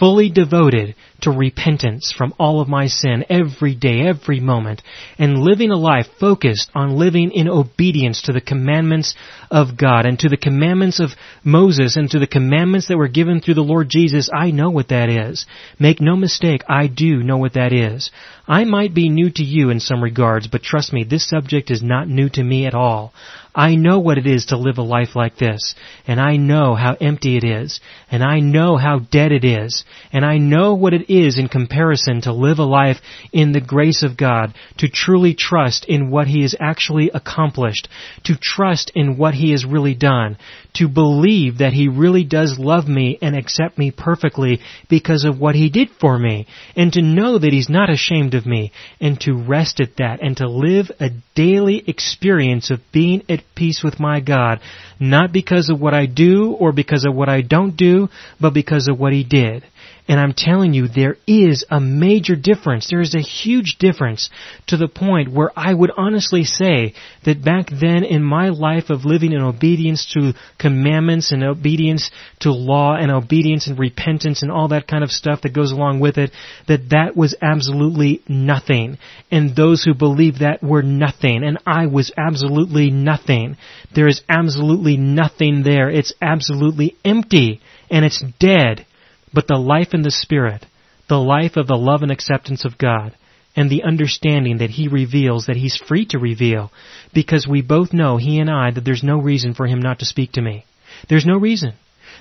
fully 0.01 0.31
devoted 0.31 0.97
to 1.23 1.31
repentance 1.31 2.13
from 2.17 2.35
all 2.39 2.61
of 2.61 2.69
my 2.69 2.87
sin 2.87 3.25
every 3.29 3.75
day, 3.75 4.01
every 4.07 4.41
moment, 4.41 4.83
and 5.19 5.39
living 5.39 5.71
a 5.71 5.77
life 5.77 6.07
focused 6.21 6.71
on 6.75 6.99
living 6.99 7.31
in 7.33 7.49
obedience 7.49 8.23
to 8.23 8.33
the 8.33 8.41
commandments 8.41 9.15
of 9.51 9.77
God 9.77 10.07
and 10.07 10.19
to 10.19 10.29
the 10.29 10.37
commandments 10.37 11.01
of 11.01 11.11
Moses 11.45 11.97
and 11.97 12.11
to 12.11 12.19
the 12.19 12.27
commandments 12.27 12.89
that 12.89 12.97
were 12.97 13.09
given 13.09 13.41
through 13.41 13.55
the 13.55 13.63
Lord 13.63 13.89
Jesus, 13.89 14.31
I 14.33 14.51
know 14.51 14.71
what 14.71 14.89
that 14.89 15.09
is. 15.09 15.47
Make 15.79 16.01
no 16.01 16.17
mistake, 16.17 16.63
I 16.69 16.87
do 16.87 17.23
know 17.23 17.39
what 17.39 17.55
that 17.55 17.73
is. 17.73 18.11
I 18.47 18.65
might 18.65 18.93
be 18.93 19.09
new 19.09 19.31
to 19.31 19.45
you 19.45 19.71
in 19.71 19.81
some 19.81 20.03
regards, 20.03 20.49
but 20.49 20.63
trust 20.63 20.93
me, 20.93 21.05
this 21.05 21.29
subject 21.29 21.71
is 21.71 21.83
not 21.83 22.09
new 22.09 22.29
to 22.31 22.43
me 22.43 22.67
at 22.67 22.75
all. 22.75 23.13
I 23.55 23.75
know 23.75 23.99
what 23.99 24.17
it 24.19 24.27
is 24.27 24.47
to 24.47 24.57
live 24.57 24.79
a 24.79 24.83
life 24.83 25.15
like 25.15 25.37
this, 25.37 25.75
and 26.07 26.19
I 26.19 26.37
know 26.37 26.75
how 26.75 26.97
empty 27.01 27.37
it 27.37 27.45
is, 27.45 27.81
and 28.11 28.23
I 28.25 28.41
know 28.41 28.79
how 28.79 29.01
dead 29.01 29.31
it 29.31 29.45
is, 29.45 29.85
and 30.11 30.25
I 30.25 30.39
know 30.39 30.75
what 30.75 30.95
it 30.95 31.11
is 31.13 31.39
in 31.39 31.49
comparison 31.49 32.23
to 32.23 32.33
live 32.33 32.59
a 32.59 32.65
life 32.65 32.99
in 33.33 33.53
the 33.53 33.61
grace 33.61 34.03
of 34.03 34.17
God, 34.17 34.55
to 34.79 34.89
truly 34.89 35.35
trust 35.35 35.85
in 35.87 36.11
what 36.11 36.27
He 36.27 36.43
has 36.43 36.55
actually 36.59 37.11
accomplished, 37.13 37.89
to 38.25 38.37
trust 38.41 38.93
in 38.95 39.17
what 39.19 39.35
He 39.35 39.51
has 39.51 39.65
really 39.65 39.95
done, 39.95 40.37
to 40.75 40.89
believe 40.89 41.59
that 41.59 41.73
He 41.73 41.89
really 41.89 42.25
does 42.25 42.59
love 42.59 42.89
me 42.89 43.19
and 43.21 43.37
accept 43.37 43.79
me 43.79 43.91
perfectly 43.91 44.61
because 44.89 45.25
of 45.25 45.39
what 45.39 45.55
He 45.55 45.69
did 45.69 45.91
for 46.01 46.19
me, 46.19 46.47
and 46.77 46.93
to 46.93 47.03
know 47.03 47.39
that 47.39 47.53
He's 47.53 47.69
not 47.69 47.91
ashamed 47.91 48.35
of 48.35 48.47
me, 48.47 48.73
and 49.01 49.21
to 49.21 49.35
rest 49.35 49.81
at 49.81 49.97
that, 49.97 50.23
and 50.23 50.37
to 50.39 50.49
live 50.49 50.91
a 51.01 51.11
daily 51.35 51.83
experience 51.87 52.71
of 52.71 52.81
being 52.93 53.23
at 53.29 53.41
peace 53.55 53.83
with 53.83 54.01
my 54.01 54.21
God, 54.21 54.61
not 54.99 55.33
because 55.33 55.69
of 55.69 55.81
what 55.81 55.95
I 55.95 56.07
do 56.07 56.53
or 56.53 56.73
because 56.73 57.05
of 57.05 57.15
what 57.15 57.29
I 57.29 57.43
don't 57.43 57.77
do, 57.77 58.09
but 58.41 58.55
because 58.55 58.89
of 58.89 58.99
what 58.99 59.13
He 59.13 59.25
did. 59.25 59.65
And 60.09 60.19
I'm 60.19 60.33
telling 60.33 60.75
you, 60.75 60.89
there 60.89 61.17
is 61.29 61.65
a 61.71 61.79
major 61.79 62.35
difference. 62.35 62.89
There 62.89 63.01
is 63.01 63.15
a 63.15 63.21
huge 63.21 63.77
difference 63.79 64.31
to 64.67 64.77
the 64.77 64.89
point 64.89 65.33
where 65.33 65.53
I 65.57 65.73
would 65.73 65.93
honestly 65.97 66.43
say 66.43 66.95
that 67.25 67.45
back 67.45 67.69
then 67.71 68.03
in 68.03 68.23
my 68.25 68.49
life 68.49 68.91
of 68.91 69.05
living 69.05 69.33
in 69.33 69.41
obedience 69.41 70.13
to 70.15 70.33
commandments 70.59 71.31
and 71.31 71.45
obedience 71.45 72.11
to 72.41 72.53
law 72.53 72.97
and 72.97 73.13
obedience 73.13 73.69
and 73.69 73.79
repentance 73.79 74.43
and 74.43 74.51
all 74.51 74.69
that 74.69 74.89
kind 74.89 75.05
of 75.05 75.11
stuff 75.13 75.43
that 75.43 75.55
goes 75.55 75.71
along 75.71 76.01
with 76.01 76.19
it, 76.19 76.33
that 76.67 76.91
that 76.91 77.17
was 77.17 77.37
absolutely 77.41 78.23
nothing. 78.27 78.99
And 79.31 79.55
those 79.55 79.85
who 79.85 79.95
believed 79.95 80.41
that 80.41 80.65
were 80.65 80.83
nothing. 80.83 81.45
And 81.45 81.59
I 81.65 81.87
was 81.87 82.11
absolutely 82.19 82.91
nothing. 82.91 83.57
There 83.95 84.09
is 84.09 84.21
absolutely 84.29 84.97
nothing 84.97 85.63
there. 85.63 85.89
It's 85.89 86.13
absolutely 86.21 86.97
empty. 87.05 87.61
And 87.89 88.05
it's 88.05 88.23
dead 88.41 88.85
but 89.33 89.47
the 89.47 89.57
life 89.57 89.95
in 89.95 90.03
the 90.03 90.11
Spirit, 90.11 90.67
the 91.09 91.19
life 91.19 91.57
of 91.57 91.67
the 91.67 91.77
love 91.77 92.03
and 92.03 92.11
acceptance 92.11 92.65
of 92.65 92.79
God, 92.79 93.15
and 93.55 93.69
the 93.69 93.83
understanding 93.83 94.59
that 94.59 94.71
He 94.71 94.89
reveals 94.89 95.47
that 95.47 95.57
He's 95.57 95.77
free 95.77 96.07
to 96.07 96.19
reveal, 96.19 96.71
because 97.13 97.47
we 97.47 97.63
both 97.63 97.93
know, 97.93 98.17
He 98.17 98.39
and 98.39 98.51
I, 98.51 98.71
that 98.71 98.85
there's 98.85 99.03
no 99.03 99.19
reason 99.19 99.55
for 99.55 99.67
Him 99.67 99.81
not 99.81 99.99
to 99.99 100.07
speak 100.07 100.33
to 100.33 100.43
me. 100.43 100.65
There's 101.09 101.27
no 101.27 101.37
reason. 101.37 101.75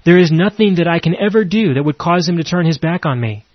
There 0.06 0.18
is 0.18 0.32
nothing 0.32 0.76
that 0.76 0.88
I 0.88 1.00
can 1.00 1.16
ever 1.16 1.44
do 1.44 1.74
that 1.74 1.84
would 1.84 1.98
cause 1.98 2.28
Him 2.28 2.38
to 2.38 2.44
turn 2.44 2.66
His 2.66 2.78
back 2.78 3.06
on 3.06 3.20
me. 3.20 3.46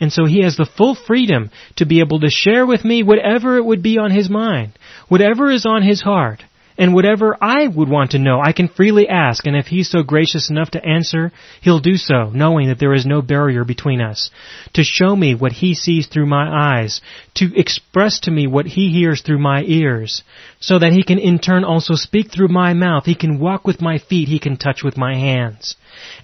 And 0.00 0.12
so 0.12 0.24
He 0.24 0.42
has 0.42 0.56
the 0.56 0.68
full 0.76 0.94
freedom 0.94 1.50
to 1.76 1.86
be 1.86 2.00
able 2.00 2.20
to 2.20 2.30
share 2.30 2.66
with 2.66 2.84
me 2.84 3.02
whatever 3.02 3.56
it 3.56 3.64
would 3.64 3.82
be 3.82 3.98
on 3.98 4.10
His 4.10 4.30
mind, 4.30 4.72
whatever 5.08 5.50
is 5.50 5.66
on 5.66 5.82
His 5.82 6.00
heart. 6.00 6.42
And 6.78 6.94
whatever 6.94 7.36
I 7.40 7.66
would 7.66 7.88
want 7.88 8.12
to 8.12 8.20
know, 8.20 8.40
I 8.40 8.52
can 8.52 8.68
freely 8.68 9.08
ask, 9.08 9.44
and 9.46 9.56
if 9.56 9.66
He's 9.66 9.90
so 9.90 10.04
gracious 10.04 10.48
enough 10.48 10.70
to 10.70 10.84
answer, 10.84 11.32
He'll 11.60 11.80
do 11.80 11.96
so, 11.96 12.30
knowing 12.32 12.68
that 12.68 12.78
there 12.78 12.94
is 12.94 13.04
no 13.04 13.20
barrier 13.20 13.64
between 13.64 14.00
us. 14.00 14.30
To 14.74 14.84
show 14.84 15.16
me 15.16 15.34
what 15.34 15.50
He 15.50 15.74
sees 15.74 16.06
through 16.06 16.26
my 16.26 16.78
eyes, 16.78 17.00
to 17.34 17.50
express 17.58 18.20
to 18.20 18.30
me 18.30 18.46
what 18.46 18.66
He 18.66 18.90
hears 18.90 19.22
through 19.22 19.40
my 19.40 19.64
ears, 19.66 20.22
so 20.60 20.78
that 20.78 20.92
He 20.92 21.02
can 21.02 21.18
in 21.18 21.40
turn 21.40 21.64
also 21.64 21.96
speak 21.96 22.30
through 22.30 22.46
my 22.46 22.74
mouth, 22.74 23.06
He 23.06 23.16
can 23.16 23.40
walk 23.40 23.66
with 23.66 23.82
my 23.82 23.98
feet, 23.98 24.28
He 24.28 24.38
can 24.38 24.56
touch 24.56 24.84
with 24.84 24.96
my 24.96 25.16
hands. 25.16 25.74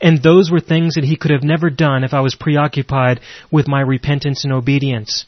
And 0.00 0.22
those 0.22 0.52
were 0.52 0.60
things 0.60 0.94
that 0.94 1.04
He 1.04 1.16
could 1.16 1.32
have 1.32 1.42
never 1.42 1.68
done 1.68 2.04
if 2.04 2.14
I 2.14 2.20
was 2.20 2.36
preoccupied 2.36 3.18
with 3.50 3.66
my 3.66 3.80
repentance 3.80 4.44
and 4.44 4.52
obedience. 4.52 5.26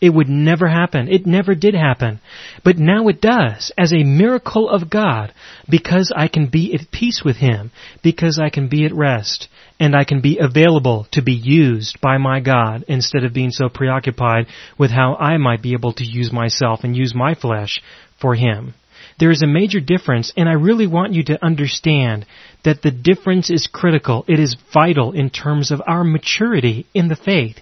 It 0.00 0.10
would 0.10 0.28
never 0.28 0.68
happen. 0.68 1.08
It 1.08 1.26
never 1.26 1.56
did 1.56 1.74
happen. 1.74 2.20
But 2.62 2.78
now 2.78 3.08
it 3.08 3.20
does, 3.20 3.72
as 3.76 3.92
a 3.92 4.04
miracle 4.04 4.68
of 4.68 4.88
God, 4.88 5.32
because 5.68 6.12
I 6.14 6.28
can 6.28 6.46
be 6.46 6.72
at 6.74 6.92
peace 6.92 7.22
with 7.24 7.36
Him, 7.36 7.72
because 8.02 8.38
I 8.38 8.50
can 8.50 8.68
be 8.68 8.84
at 8.84 8.94
rest, 8.94 9.48
and 9.80 9.96
I 9.96 10.04
can 10.04 10.20
be 10.20 10.38
available 10.38 11.08
to 11.12 11.22
be 11.22 11.32
used 11.32 12.00
by 12.00 12.18
my 12.18 12.38
God 12.38 12.84
instead 12.86 13.24
of 13.24 13.34
being 13.34 13.50
so 13.50 13.68
preoccupied 13.68 14.46
with 14.78 14.92
how 14.92 15.16
I 15.16 15.36
might 15.36 15.62
be 15.62 15.72
able 15.72 15.92
to 15.94 16.04
use 16.04 16.32
myself 16.32 16.84
and 16.84 16.96
use 16.96 17.12
my 17.14 17.34
flesh 17.34 17.80
for 18.20 18.36
Him. 18.36 18.74
There 19.18 19.30
is 19.32 19.42
a 19.42 19.48
major 19.48 19.80
difference, 19.80 20.32
and 20.36 20.48
I 20.48 20.52
really 20.52 20.86
want 20.86 21.12
you 21.12 21.24
to 21.24 21.44
understand 21.44 22.24
that 22.64 22.82
the 22.82 22.92
difference 22.92 23.50
is 23.50 23.66
critical. 23.66 24.24
It 24.28 24.38
is 24.38 24.56
vital 24.72 25.10
in 25.12 25.30
terms 25.30 25.72
of 25.72 25.82
our 25.84 26.04
maturity 26.04 26.86
in 26.94 27.08
the 27.08 27.16
faith 27.16 27.56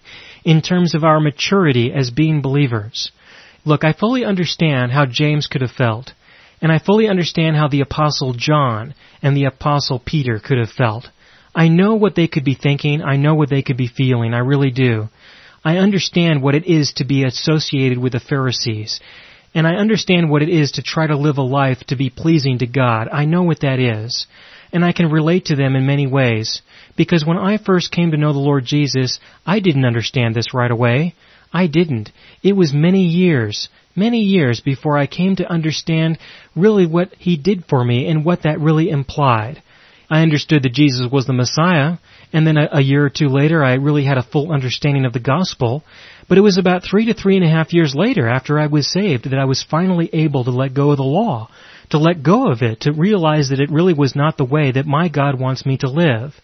in 0.47 0.63
terms 0.63 0.95
of 0.95 1.03
our 1.03 1.19
maturity 1.19 1.93
as 1.93 2.13
being 2.13 2.41
believers. 2.41 3.11
Look, 3.65 3.83
I 3.83 3.93
fully 3.93 4.25
understand 4.25 4.93
how 4.93 5.05
James 5.05 5.49
could 5.49 5.61
have 5.61 5.73
felt, 5.73 6.13
and 6.63 6.71
I 6.71 6.79
fully 6.79 7.09
understand 7.09 7.57
how 7.57 7.67
the 7.67 7.81
Apostle 7.81 8.33
John 8.33 8.95
and 9.21 9.37
the 9.37 9.47
Apostle 9.47 9.99
Peter 9.99 10.39
could 10.39 10.59
have 10.59 10.71
felt. 10.71 11.09
I 11.53 11.67
know 11.67 11.97
what 11.97 12.15
they 12.15 12.29
could 12.29 12.45
be 12.45 12.55
thinking, 12.55 13.03
I 13.03 13.17
know 13.17 13.35
what 13.35 13.51
they 13.51 13.63
could 13.63 13.77
be 13.77 13.89
feeling, 13.89 14.35
I 14.35 14.39
really 14.39 14.71
do. 14.71 15.09
I 15.65 15.79
understand 15.79 16.45
what 16.45 16.55
it 16.55 16.65
is 16.65 16.93
to 16.99 17.05
be 17.05 17.25
associated 17.25 17.99
with 17.99 18.13
the 18.13 18.21
Pharisees, 18.21 19.01
and 19.53 19.67
I 19.67 19.75
understand 19.75 20.31
what 20.31 20.43
it 20.43 20.49
is 20.49 20.73
to 20.73 20.83
try 20.83 21.09
to 21.09 21.17
live 21.17 21.39
a 21.39 21.43
life 21.43 21.79
to 21.89 21.97
be 21.97 22.09
pleasing 22.09 22.59
to 22.59 22.69
God. 22.69 23.09
I 23.13 23.25
know 23.25 23.43
what 23.43 23.63
that 23.63 23.81
is. 23.81 24.29
And 24.73 24.85
I 24.85 24.93
can 24.93 25.11
relate 25.11 25.47
to 25.47 25.57
them 25.57 25.77
in 25.77 25.87
many 25.87 26.07
ways. 26.07 26.63
Because 26.97 27.25
when 27.25 27.39
I 27.39 27.59
first 27.59 27.93
came 27.93 28.11
to 28.11 28.17
know 28.17 28.33
the 28.33 28.39
Lord 28.39 28.65
Jesus, 28.65 29.19
I 29.45 29.61
didn't 29.61 29.85
understand 29.85 30.35
this 30.35 30.55
right 30.55 30.71
away. 30.71 31.15
I 31.53 31.67
didn't. 31.67 32.11
It 32.43 32.55
was 32.55 32.73
many 32.73 33.05
years, 33.05 33.69
many 33.95 34.21
years 34.21 34.61
before 34.61 34.99
I 34.99 35.07
came 35.07 35.37
to 35.37 35.51
understand 35.51 36.19
really 36.55 36.87
what 36.87 37.15
He 37.19 37.37
did 37.37 37.65
for 37.67 37.85
me 37.85 38.09
and 38.09 38.25
what 38.25 38.43
that 38.43 38.61
really 38.61 38.91
implied. 38.91 39.63
I 40.09 40.23
understood 40.23 40.63
that 40.63 40.73
Jesus 40.73 41.11
was 41.11 41.27
the 41.27 41.33
Messiah, 41.33 41.99
and 42.33 42.47
then 42.47 42.57
a, 42.57 42.69
a, 42.73 42.81
year 42.81 43.05
or 43.05 43.11
two 43.11 43.29
later 43.29 43.65
I 43.65 43.75
really 43.75 44.05
had 44.05 44.19
a 44.19 44.23
full 44.23 44.53
understanding 44.53 45.05
of 45.05 45.13
the 45.13 45.21
gospel. 45.21 45.83
But 46.29 46.39
it 46.39 46.43
was 46.43 46.59
about 46.59 46.85
three 46.85 47.07
to 47.07 47.15
three 47.15 47.37
and 47.37 47.45
a 47.45 47.49
half 47.49 47.73
years 47.73 47.95
later, 47.95 48.29
after 48.29 48.59
I 48.59 48.67
was 48.67 48.91
saved, 48.91 49.31
that 49.31 49.39
I 49.39 49.45
was 49.45 49.65
finally 49.69 50.09
able 50.13 50.45
to 50.45 50.51
let 50.51 50.75
go 50.75 50.91
of 50.91 50.99
the 50.99 51.03
law, 51.03 51.49
to 51.91 51.99
let 51.99 52.23
go 52.23 52.51
of 52.51 52.63
it, 52.63 52.81
to 52.81 52.93
realize 52.93 53.49
that 53.51 53.61
it 53.61 53.71
really 53.71 53.95
was 53.95 54.17
not 54.17 54.37
the 54.37 54.45
way 54.45 54.73
that 54.73 54.87
my 54.87 55.09
God 55.09 55.39
wants 55.39 55.67
me 55.67 55.77
to 55.79 55.89
live. 55.89 56.35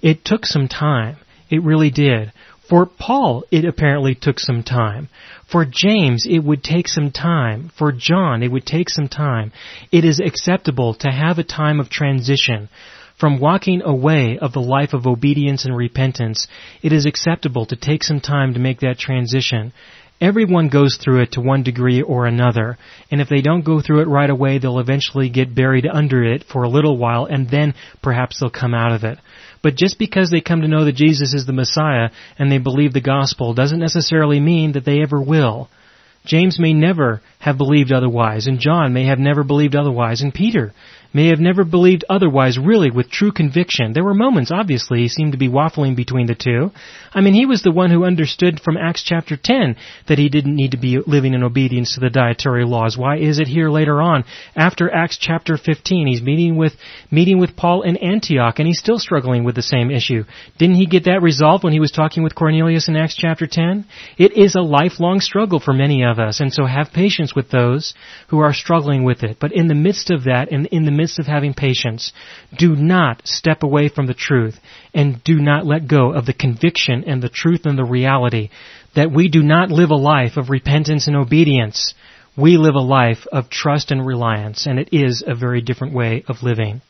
It 0.00 0.24
took 0.24 0.44
some 0.44 0.68
time. 0.68 1.16
It 1.50 1.62
really 1.62 1.90
did. 1.90 2.32
For 2.68 2.86
Paul, 2.86 3.44
it 3.50 3.64
apparently 3.64 4.14
took 4.14 4.38
some 4.38 4.62
time. 4.62 5.08
For 5.50 5.66
James, 5.66 6.24
it 6.26 6.38
would 6.38 6.64
take 6.64 6.88
some 6.88 7.10
time. 7.10 7.70
For 7.76 7.92
John, 7.92 8.42
it 8.42 8.50
would 8.50 8.64
take 8.64 8.88
some 8.88 9.08
time. 9.08 9.52
It 9.90 10.04
is 10.04 10.20
acceptable 10.20 10.94
to 10.94 11.10
have 11.10 11.38
a 11.38 11.44
time 11.44 11.80
of 11.80 11.90
transition. 11.90 12.68
From 13.18 13.38
walking 13.38 13.82
away 13.82 14.38
of 14.38 14.52
the 14.52 14.60
life 14.60 14.94
of 14.94 15.06
obedience 15.06 15.64
and 15.64 15.76
repentance, 15.76 16.48
it 16.82 16.92
is 16.92 17.04
acceptable 17.04 17.66
to 17.66 17.76
take 17.76 18.02
some 18.02 18.20
time 18.20 18.54
to 18.54 18.60
make 18.60 18.80
that 18.80 18.98
transition. 18.98 19.72
Everyone 20.22 20.68
goes 20.68 20.98
through 21.02 21.22
it 21.22 21.32
to 21.32 21.40
one 21.40 21.64
degree 21.64 22.00
or 22.00 22.26
another, 22.26 22.78
and 23.10 23.20
if 23.20 23.28
they 23.28 23.40
don't 23.40 23.64
go 23.64 23.80
through 23.80 24.02
it 24.02 24.08
right 24.08 24.30
away, 24.30 24.58
they'll 24.58 24.78
eventually 24.78 25.28
get 25.28 25.52
buried 25.52 25.84
under 25.84 26.22
it 26.22 26.44
for 26.44 26.62
a 26.62 26.68
little 26.68 26.96
while, 26.96 27.24
and 27.24 27.50
then 27.50 27.74
perhaps 28.02 28.38
they'll 28.38 28.48
come 28.48 28.72
out 28.72 28.92
of 28.92 29.02
it. 29.02 29.18
But 29.64 29.74
just 29.74 29.98
because 29.98 30.30
they 30.30 30.40
come 30.40 30.60
to 30.60 30.68
know 30.68 30.84
that 30.84 30.94
Jesus 30.94 31.34
is 31.34 31.44
the 31.44 31.52
Messiah 31.52 32.10
and 32.38 32.52
they 32.52 32.58
believe 32.58 32.92
the 32.92 33.00
gospel 33.00 33.52
doesn't 33.52 33.80
necessarily 33.80 34.38
mean 34.38 34.72
that 34.72 34.84
they 34.84 35.02
ever 35.02 35.20
will. 35.20 35.68
James 36.24 36.56
may 36.56 36.72
never 36.72 37.20
have 37.40 37.58
believed 37.58 37.90
otherwise, 37.90 38.46
and 38.46 38.60
John 38.60 38.92
may 38.92 39.06
have 39.06 39.18
never 39.18 39.42
believed 39.42 39.74
otherwise, 39.74 40.22
and 40.22 40.32
Peter 40.32 40.72
may 41.12 41.28
have 41.28 41.40
never 41.40 41.64
believed 41.64 42.04
otherwise 42.08 42.58
really 42.58 42.90
with 42.90 43.10
true 43.10 43.32
conviction. 43.32 43.92
There 43.92 44.04
were 44.04 44.14
moments, 44.14 44.50
obviously, 44.52 45.00
he 45.00 45.08
seemed 45.08 45.32
to 45.32 45.38
be 45.38 45.48
waffling 45.48 45.94
between 45.96 46.26
the 46.26 46.34
two. 46.34 46.70
I 47.12 47.20
mean, 47.20 47.34
he 47.34 47.46
was 47.46 47.62
the 47.62 47.70
one 47.70 47.90
who 47.90 48.04
understood 48.04 48.60
from 48.60 48.76
Acts 48.76 49.02
chapter 49.02 49.36
10 49.36 49.76
that 50.08 50.18
he 50.18 50.28
didn't 50.28 50.56
need 50.56 50.70
to 50.70 50.78
be 50.78 50.98
living 50.98 51.34
in 51.34 51.42
obedience 51.42 51.94
to 51.94 52.00
the 52.00 52.10
dietary 52.10 52.64
laws. 52.64 52.96
Why 52.96 53.18
is 53.18 53.38
it 53.38 53.48
here 53.48 53.70
later 53.70 54.00
on, 54.00 54.24
after 54.56 54.90
Acts 54.90 55.18
chapter 55.18 55.56
15, 55.56 56.06
he's 56.06 56.22
meeting 56.22 56.56
with, 56.56 56.72
meeting 57.10 57.38
with 57.38 57.56
Paul 57.56 57.82
in 57.82 57.96
Antioch 57.96 58.58
and 58.58 58.66
he's 58.66 58.78
still 58.78 58.98
struggling 58.98 59.44
with 59.44 59.54
the 59.54 59.62
same 59.62 59.90
issue. 59.90 60.24
Didn't 60.58 60.76
he 60.76 60.86
get 60.86 61.04
that 61.04 61.22
resolved 61.22 61.64
when 61.64 61.72
he 61.72 61.80
was 61.80 61.92
talking 61.92 62.22
with 62.22 62.34
Cornelius 62.34 62.88
in 62.88 62.96
Acts 62.96 63.16
chapter 63.16 63.46
10? 63.46 63.84
It 64.18 64.36
is 64.36 64.54
a 64.54 64.60
lifelong 64.60 65.20
struggle 65.20 65.60
for 65.60 65.72
many 65.72 66.04
of 66.04 66.18
us, 66.18 66.40
and 66.40 66.52
so 66.52 66.64
have 66.64 66.92
patience 66.92 67.34
with 67.34 67.50
those 67.50 67.94
who 68.28 68.38
are 68.40 68.52
struggling 68.52 69.04
with 69.04 69.22
it. 69.22 69.38
But 69.40 69.52
in 69.52 69.68
the 69.68 69.74
midst 69.74 70.10
of 70.10 70.24
that, 70.24 70.50
and 70.50 70.66
in 70.66 70.84
the 70.84 70.90
midst 71.02 71.18
of 71.18 71.26
having 71.26 71.52
patience, 71.52 72.12
do 72.56 72.76
not 72.76 73.26
step 73.26 73.64
away 73.64 73.88
from 73.88 74.06
the 74.06 74.14
truth, 74.14 74.56
and 74.94 75.22
do 75.24 75.40
not 75.40 75.66
let 75.66 75.88
go 75.88 76.12
of 76.12 76.26
the 76.26 76.32
conviction 76.32 77.02
and 77.08 77.20
the 77.20 77.28
truth 77.28 77.62
and 77.64 77.76
the 77.76 77.84
reality 77.84 78.50
that 78.94 79.10
we 79.10 79.28
do 79.28 79.42
not 79.42 79.70
live 79.70 79.90
a 79.90 79.96
life 79.96 80.36
of 80.36 80.48
repentance 80.48 81.08
and 81.08 81.16
obedience. 81.16 81.94
We 82.36 82.56
live 82.56 82.76
a 82.76 82.80
life 83.00 83.26
of 83.32 83.50
trust 83.50 83.90
and 83.90 84.06
reliance, 84.06 84.66
and 84.66 84.78
it 84.78 84.90
is 84.92 85.24
a 85.26 85.34
very 85.34 85.60
different 85.60 85.92
way 85.92 86.24
of 86.28 86.44
living. 86.44 86.82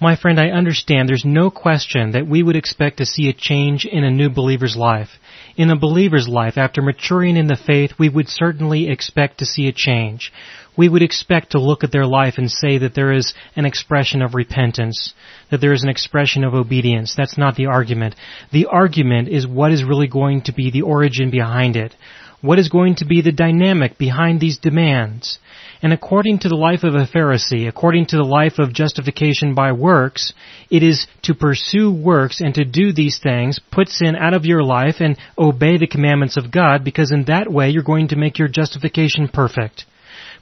My 0.00 0.14
friend, 0.14 0.38
I 0.38 0.50
understand 0.50 1.08
there's 1.08 1.24
no 1.24 1.50
question 1.50 2.12
that 2.12 2.28
we 2.28 2.42
would 2.42 2.56
expect 2.56 2.98
to 2.98 3.06
see 3.06 3.28
a 3.28 3.32
change 3.32 3.86
in 3.86 4.04
a 4.04 4.10
new 4.10 4.28
believer's 4.28 4.76
life. 4.76 5.08
In 5.56 5.70
a 5.70 5.78
believer's 5.78 6.28
life, 6.28 6.58
after 6.58 6.82
maturing 6.82 7.38
in 7.38 7.46
the 7.46 7.56
faith, 7.56 7.92
we 7.98 8.10
would 8.10 8.28
certainly 8.28 8.90
expect 8.90 9.38
to 9.38 9.46
see 9.46 9.68
a 9.68 9.72
change. 9.72 10.32
We 10.76 10.88
would 10.88 11.02
expect 11.02 11.52
to 11.52 11.60
look 11.60 11.84
at 11.84 11.92
their 11.92 12.06
life 12.06 12.34
and 12.36 12.50
say 12.50 12.78
that 12.78 12.94
there 12.94 13.12
is 13.12 13.34
an 13.54 13.64
expression 13.64 14.22
of 14.22 14.34
repentance, 14.34 15.14
that 15.50 15.60
there 15.60 15.72
is 15.72 15.82
an 15.82 15.88
expression 15.88 16.44
of 16.44 16.54
obedience. 16.54 17.14
That's 17.16 17.38
not 17.38 17.56
the 17.56 17.66
argument. 17.66 18.14
The 18.52 18.66
argument 18.66 19.28
is 19.28 19.46
what 19.46 19.72
is 19.72 19.84
really 19.84 20.08
going 20.08 20.42
to 20.42 20.52
be 20.52 20.70
the 20.70 20.82
origin 20.82 21.30
behind 21.30 21.76
it. 21.76 21.94
What 22.42 22.58
is 22.58 22.68
going 22.68 22.96
to 22.96 23.06
be 23.06 23.22
the 23.22 23.32
dynamic 23.32 23.96
behind 23.96 24.40
these 24.40 24.58
demands? 24.58 25.38
And 25.82 25.92
according 25.92 26.40
to 26.40 26.48
the 26.48 26.56
life 26.56 26.84
of 26.84 26.94
a 26.94 27.06
Pharisee, 27.06 27.66
according 27.66 28.06
to 28.06 28.16
the 28.16 28.24
life 28.24 28.58
of 28.58 28.72
justification 28.72 29.54
by 29.54 29.72
works, 29.72 30.32
it 30.70 30.82
is 30.82 31.06
to 31.22 31.34
pursue 31.34 31.90
works 31.90 32.40
and 32.40 32.54
to 32.54 32.64
do 32.64 32.92
these 32.92 33.18
things, 33.18 33.58
put 33.72 33.88
sin 33.88 34.14
out 34.16 34.34
of 34.34 34.44
your 34.44 34.62
life 34.62 34.96
and 35.00 35.18
obey 35.38 35.78
the 35.78 35.86
commandments 35.86 36.36
of 36.36 36.50
God, 36.50 36.84
because 36.84 37.10
in 37.10 37.24
that 37.24 37.50
way 37.50 37.70
you're 37.70 37.82
going 37.82 38.08
to 38.08 38.16
make 38.16 38.38
your 38.38 38.48
justification 38.48 39.28
perfect. 39.28 39.84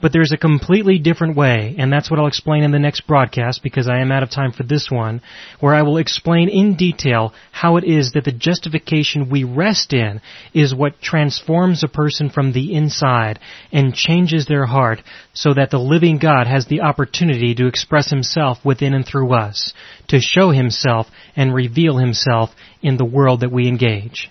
But 0.04 0.12
there's 0.12 0.32
a 0.32 0.36
completely 0.36 0.98
different 0.98 1.34
way, 1.34 1.76
and 1.78 1.90
that's 1.90 2.10
what 2.10 2.20
I'll 2.20 2.26
explain 2.26 2.62
in 2.62 2.72
the 2.72 2.78
next 2.78 3.06
broadcast 3.06 3.62
because 3.62 3.88
I 3.88 4.00
am 4.00 4.12
out 4.12 4.22
of 4.22 4.28
time 4.28 4.52
for 4.52 4.62
this 4.62 4.90
one, 4.90 5.22
where 5.60 5.74
I 5.74 5.80
will 5.80 5.96
explain 5.96 6.50
in 6.50 6.76
detail 6.76 7.32
how 7.52 7.78
it 7.78 7.84
is 7.84 8.12
that 8.12 8.26
the 8.26 8.30
justification 8.30 9.30
we 9.30 9.44
rest 9.44 9.94
in 9.94 10.20
is 10.52 10.74
what 10.74 11.00
transforms 11.00 11.82
a 11.82 11.88
person 11.88 12.28
from 12.28 12.52
the 12.52 12.74
inside 12.74 13.38
and 13.72 13.94
changes 13.94 14.44
their 14.44 14.66
heart 14.66 15.00
so 15.32 15.54
that 15.54 15.70
the 15.70 15.78
living 15.78 16.18
God 16.18 16.46
has 16.46 16.66
the 16.66 16.82
opportunity 16.82 17.54
to 17.54 17.66
express 17.66 18.10
himself 18.10 18.58
within 18.62 18.92
and 18.92 19.06
through 19.06 19.32
us, 19.32 19.72
to 20.08 20.20
show 20.20 20.50
himself 20.50 21.06
and 21.34 21.54
reveal 21.54 21.96
himself 21.96 22.50
in 22.82 22.98
the 22.98 23.06
world 23.06 23.40
that 23.40 23.50
we 23.50 23.66
engage. 23.66 24.30